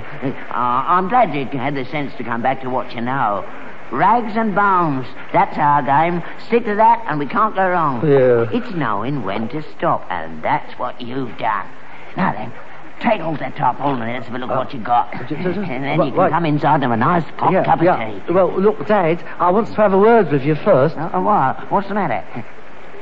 Uh, 0.51 0.53
I'm 0.53 1.09
glad 1.09 1.33
you 1.33 1.45
had 1.57 1.75
the 1.75 1.85
sense 1.85 2.13
to 2.17 2.23
come 2.23 2.43
back 2.43 2.61
to 2.61 2.69
what 2.69 2.93
you 2.93 3.01
know. 3.01 3.43
Rags 3.91 4.35
and 4.35 4.53
bones. 4.53 5.07
That's 5.33 5.57
our 5.57 5.81
game. 5.81 6.21
Stick 6.47 6.65
to 6.65 6.75
that 6.75 7.03
and 7.07 7.19
we 7.19 7.25
can't 7.25 7.55
go 7.55 7.67
wrong. 7.67 8.07
Yeah. 8.07 8.49
It's 8.51 8.75
knowing 8.75 9.23
when 9.23 9.49
to 9.49 9.63
stop, 9.75 10.05
and 10.09 10.43
that's 10.43 10.77
what 10.77 11.01
you've 11.01 11.35
done. 11.37 11.67
Now 12.15 12.31
then, 12.31 12.53
take 13.01 13.21
off 13.21 13.39
that 13.39 13.55
tarpaulin 13.55 14.01
and 14.01 14.13
let's 14.13 14.25
have 14.27 14.35
a 14.35 14.37
look 14.39 14.49
at 14.49 14.57
what 14.57 14.73
you 14.73 14.79
got. 14.79 15.13
and 15.13 15.83
then 15.83 15.99
right, 15.99 16.05
you 16.05 16.11
can 16.11 16.19
right. 16.19 16.31
come 16.31 16.45
inside 16.45 16.75
and 16.75 16.83
have 16.83 16.91
a 16.91 16.97
nice 16.97 17.23
hot 17.37 17.65
cup 17.65 17.81
of 17.81 18.25
tea. 18.27 18.33
Well, 18.33 18.59
look, 18.59 18.87
Dad, 18.87 19.23
I 19.39 19.49
want 19.51 19.67
to 19.67 19.73
have 19.75 19.93
a 19.93 19.97
word 19.97 20.31
with 20.31 20.43
you 20.43 20.55
first. 20.55 20.95
Uh, 20.95 21.19
what? 21.19 21.71
What's 21.71 21.87
the 21.87 21.93
matter? 21.93 22.23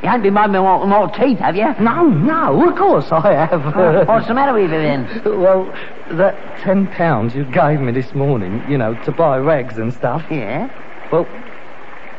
You 0.01 0.09
haven't 0.09 0.23
been 0.23 0.33
minding 0.33 0.61
more, 0.61 0.85
more 0.85 1.07
teeth, 1.11 1.39
have 1.39 1.55
you? 1.55 1.73
No, 1.79 2.09
no, 2.09 2.69
of 2.69 2.75
course 2.77 3.09
I 3.09 3.45
have. 3.45 3.65
Uh, 3.65 4.03
What's 4.03 4.27
the 4.27 4.33
matter 4.33 4.51
with 4.51 4.63
you 4.63 4.69
then? 4.69 5.21
well, 5.25 5.65
that 6.11 6.59
ten 6.61 6.87
pounds 6.87 7.33
you 7.33 7.45
gave 7.45 7.79
me 7.79 7.93
this 7.93 8.13
morning, 8.13 8.61
you 8.69 8.77
know, 8.77 8.95
to 9.05 9.11
buy 9.13 9.37
rags 9.37 9.77
and 9.77 9.93
stuff. 9.93 10.21
Yeah? 10.29 10.69
Well, 11.09 11.25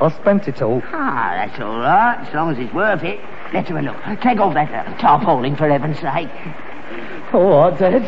I 0.00 0.08
spent 0.16 0.48
it 0.48 0.62
all. 0.62 0.82
Ah, 0.86 1.32
that's 1.36 1.60
all 1.60 1.78
right, 1.78 2.26
as 2.26 2.34
long 2.34 2.50
as 2.52 2.58
it's 2.58 2.72
worth 2.72 3.02
it. 3.02 3.20
Let's 3.52 3.68
have 3.68 3.76
a 3.76 3.82
look. 3.82 3.96
Take 4.22 4.40
off 4.40 4.54
that 4.54 4.72
uh, 4.72 4.96
tarpaulin, 4.98 5.56
for 5.56 5.68
heaven's 5.68 5.98
sake. 6.00 6.30
All 7.34 7.68
right, 7.68 7.76
Dad. 7.76 8.02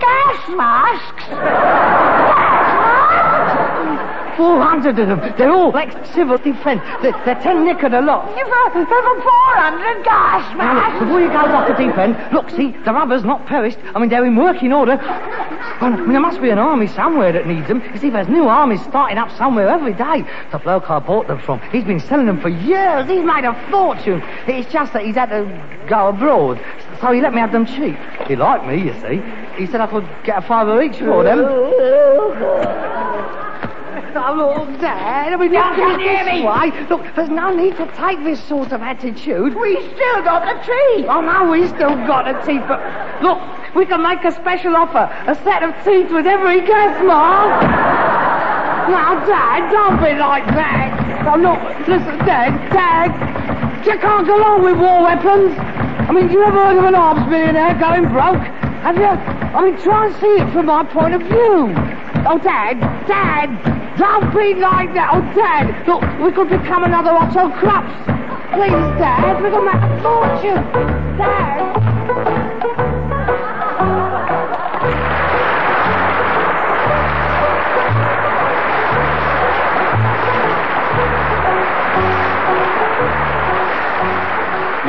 Gas 0.00 0.48
masks? 0.48 2.23
Four 4.36 4.60
hundred 4.60 4.98
of 4.98 5.08
them. 5.08 5.20
They're 5.38 5.52
all 5.52 5.70
like 5.72 5.92
civil 6.14 6.38
defence. 6.38 6.82
They're, 7.02 7.12
they're 7.24 7.40
ten 7.40 7.64
nickered 7.64 7.94
a 7.94 8.00
lot. 8.00 8.36
You've 8.36 8.48
uh, 8.48 8.74
over 8.74 9.20
400 9.22 10.04
gas 10.04 10.56
Now, 10.56 10.74
look, 10.74 11.00
before 11.00 11.20
you 11.20 11.28
go 11.28 11.38
off 11.38 11.68
the 11.68 11.74
deep 11.74 11.96
end, 11.96 12.16
look, 12.32 12.50
see, 12.50 12.72
the 12.84 12.92
rubber's 12.92 13.24
not 13.24 13.46
perished. 13.46 13.78
I 13.94 13.98
mean, 13.98 14.08
they're 14.08 14.24
in 14.24 14.36
working 14.36 14.72
order. 14.72 14.96
Well, 14.96 15.92
I 15.92 15.96
mean, 15.96 16.10
there 16.10 16.20
must 16.20 16.40
be 16.40 16.50
an 16.50 16.58
army 16.58 16.86
somewhere 16.88 17.32
that 17.32 17.46
needs 17.46 17.68
them. 17.68 17.82
You 17.92 18.00
see, 18.00 18.10
there's 18.10 18.28
new 18.28 18.48
armies 18.48 18.82
starting 18.82 19.18
up 19.18 19.30
somewhere 19.36 19.68
every 19.68 19.94
day. 19.94 20.24
The 20.52 20.58
bloke 20.58 20.90
I 20.90 20.98
bought 20.98 21.28
them 21.28 21.40
from, 21.40 21.60
he's 21.70 21.84
been 21.84 22.00
selling 22.00 22.26
them 22.26 22.40
for 22.40 22.48
years. 22.48 23.08
He's 23.08 23.24
made 23.24 23.44
a 23.44 23.54
fortune. 23.70 24.22
It's 24.46 24.70
just 24.72 24.92
that 24.92 25.04
he's 25.04 25.16
had 25.16 25.30
to 25.30 25.44
go 25.88 26.08
abroad, 26.08 26.60
so 27.00 27.12
he 27.12 27.20
let 27.20 27.34
me 27.34 27.40
have 27.40 27.52
them 27.52 27.66
cheap. 27.66 27.96
He 28.26 28.36
liked 28.36 28.66
me, 28.66 28.82
you 28.82 28.92
see. 29.00 29.22
He 29.56 29.66
said 29.70 29.80
I 29.80 29.86
could 29.86 30.08
get 30.24 30.38
a 30.38 30.46
fiver 30.46 30.82
each 30.82 30.98
for 30.98 31.22
them. 31.22 32.90
Oh, 34.16 34.32
look, 34.32 34.80
Dad, 34.80 35.32
I 35.32 35.36
mean, 35.36 35.52
you 35.52 35.58
can't 35.58 36.00
hear 36.00 36.24
me. 36.24 36.46
way. 36.46 36.70
Look, 36.88 37.02
there's 37.16 37.30
no 37.30 37.50
need 37.54 37.76
to 37.78 37.86
take 37.98 38.22
this 38.22 38.42
sort 38.44 38.70
of 38.70 38.80
attitude. 38.80 39.56
We 39.58 39.74
still 39.90 40.22
got 40.22 40.46
the 40.46 40.54
teeth. 40.62 41.06
Oh, 41.10 41.20
no, 41.20 41.50
we 41.50 41.66
still 41.66 41.96
got 42.06 42.30
a 42.30 42.34
teeth, 42.46 42.62
but 42.68 42.78
look, 43.22 43.42
we 43.74 43.86
can 43.86 44.02
make 44.02 44.22
a 44.22 44.30
special 44.30 44.76
offer. 44.76 45.10
A 45.26 45.34
set 45.42 45.64
of 45.64 45.74
teeth 45.82 46.12
with 46.14 46.26
every 46.26 46.60
gas 46.60 46.94
mask. 47.02 47.66
now, 48.88 49.18
Dad, 49.26 49.70
don't 49.72 49.98
be 49.98 50.14
like 50.14 50.46
that. 50.54 50.94
Oh, 51.26 51.36
look, 51.36 51.88
listen, 51.88 52.18
Dad, 52.22 52.54
Dad, 52.70 53.10
you 53.84 53.98
can't 53.98 54.26
go 54.26 54.38
on 54.44 54.62
with 54.62 54.78
war 54.78 55.02
weapons. 55.02 55.58
I 56.06 56.12
mean, 56.12 56.30
you 56.30 56.44
ever 56.44 56.64
heard 56.64 56.78
of 56.78 56.84
an 56.84 56.94
arms 56.94 57.28
millionaire 57.28 57.74
going 57.80 58.06
broke? 58.12 58.46
Have 58.86 58.96
you? 58.96 59.10
I 59.10 59.64
mean, 59.64 59.76
try 59.82 60.06
and 60.06 60.14
see 60.16 60.38
it 60.38 60.52
from 60.52 60.66
my 60.66 60.84
point 60.84 61.14
of 61.14 61.22
view. 61.22 61.74
Oh, 62.26 62.38
Dad, 62.38 62.80
Dad, 63.06 63.50
Don't 63.98 64.34
be 64.34 64.54
like 64.54 64.94
that, 64.94 65.10
oh 65.12 65.20
Dad. 65.36 65.86
Look, 65.86 66.02
we 66.24 66.32
could 66.32 66.48
become 66.48 66.84
another 66.84 67.10
Otto 67.10 67.50
Krups. 67.60 67.92
Please, 68.54 68.72
Dad, 68.98 69.42
we're 69.42 69.50
gonna 69.50 69.66
make 69.66 69.82
a 69.82 70.02
fortune. 70.02 71.18
Dad. 71.18 71.83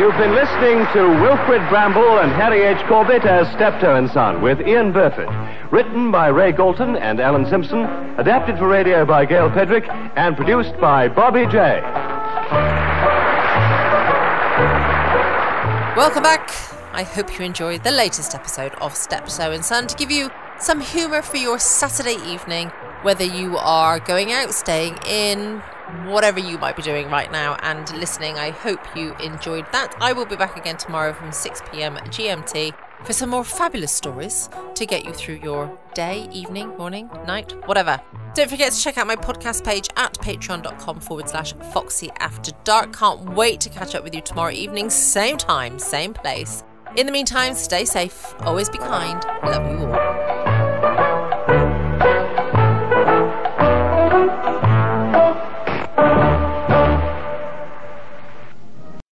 You've 0.06 0.18
been 0.18 0.36
listening 0.36 0.86
to 0.94 1.20
Wilfrid 1.20 1.62
Brambell 1.62 2.24
and 2.24 2.32
Harry 2.34 2.62
H. 2.62 2.78
Corbett 2.88 3.26
as 3.26 3.48
Steptoe 3.56 3.96
and 3.96 4.08
Son 4.12 4.39
with 4.39 4.62
Ian 4.62 4.94
Burford. 4.94 5.28
Written 5.72 6.12
by 6.12 6.28
Ray 6.28 6.52
Galton 6.52 6.96
and 6.96 7.20
Alan 7.20 7.50
Simpson, 7.50 7.86
adapted 8.20 8.60
for 8.60 8.68
radio 8.68 9.04
by 9.04 9.26
Gale 9.26 9.50
Pedrick, 9.50 9.89
and 10.15 10.36
produced 10.36 10.80
by 10.80 11.08
Bobby 11.08 11.48
Jaye 11.48 11.82
Welcome 15.98 16.22
back. 16.22 16.52
I 16.94 17.02
hope 17.02 17.39
you 17.39 17.44
enjoyed 17.44 17.84
the 17.84 17.89
latest 17.89 18.36
episode 18.36 18.76
of 18.76 18.96
Steptoe 18.96 19.54
and 19.54 19.65
Son 19.65 19.88
to 19.88 19.96
give 19.96 20.12
you 20.12 20.30
some 20.60 20.82
humour 20.82 21.24
for 21.24 21.38
your 21.38 21.58
Saturday 21.58 22.24
evening, 22.32 22.70
whether 23.02 23.24
you 23.24 23.58
are 23.58 24.00
going 24.00 24.32
out, 24.32 24.54
staying 24.54 25.00
in, 25.08 25.63
whatever 26.06 26.39
you 26.39 26.58
might 26.58 26.76
be 26.76 26.82
doing 26.82 27.10
right 27.10 27.32
now 27.32 27.56
and 27.62 27.89
listening. 27.98 28.38
I 28.38 28.52
hope 28.52 28.80
you 28.95 29.15
enjoyed 29.17 29.65
that. 29.71 29.95
I 30.00 30.13
will 30.13 30.26
be 30.26 30.36
back 30.36 30.58
again 30.58 30.78
tomorrow 30.78 31.13
from 31.13 31.32
6 31.32 31.62
pm 31.71 31.95
GMT 31.95 32.74
for 33.04 33.13
some 33.13 33.30
more 33.30 33.43
fabulous 33.43 33.91
stories 33.91 34.50
to 34.74 34.86
get 34.86 35.06
you 35.06 35.13
through 35.13 35.39
your 35.43 35.78
day, 35.93 36.28
evening, 36.32 36.69
morning, 36.78 37.10
night, 37.28 37.52
whatever. 37.67 38.02
Don't 38.34 38.50
forget 38.50 38.74
to 38.74 38.80
check 38.80 38.98
out 38.98 39.08
my 39.08 39.15
podcast 39.15 39.63
page 39.63 39.88
at 39.95 40.13
patreon.com 40.15 41.00
forward 41.00 41.30
slash 41.30 41.54
foxy 41.71 42.12
after 42.19 42.52
dark. 42.63 42.93
Can't 42.93 43.34
wait 43.34 43.62
to 43.62 43.69
catch 43.69 43.95
up 43.95 44.04
with 44.04 44.13
you 44.13 44.21
tomorrow 44.21 44.52
evening, 44.52 44.89
same 44.89 45.38
time, 45.38 45.80
same 45.80 46.13
place. 46.13 46.63
In 46.98 47.06
the 47.06 47.12
meantime, 47.12 47.54
stay 47.54 47.86
safe, 47.86 48.34
always 48.39 48.69
be 48.69 48.78
kind, 48.78 49.24
love 49.43 49.71
you 49.71 49.86
all. 49.86 50.35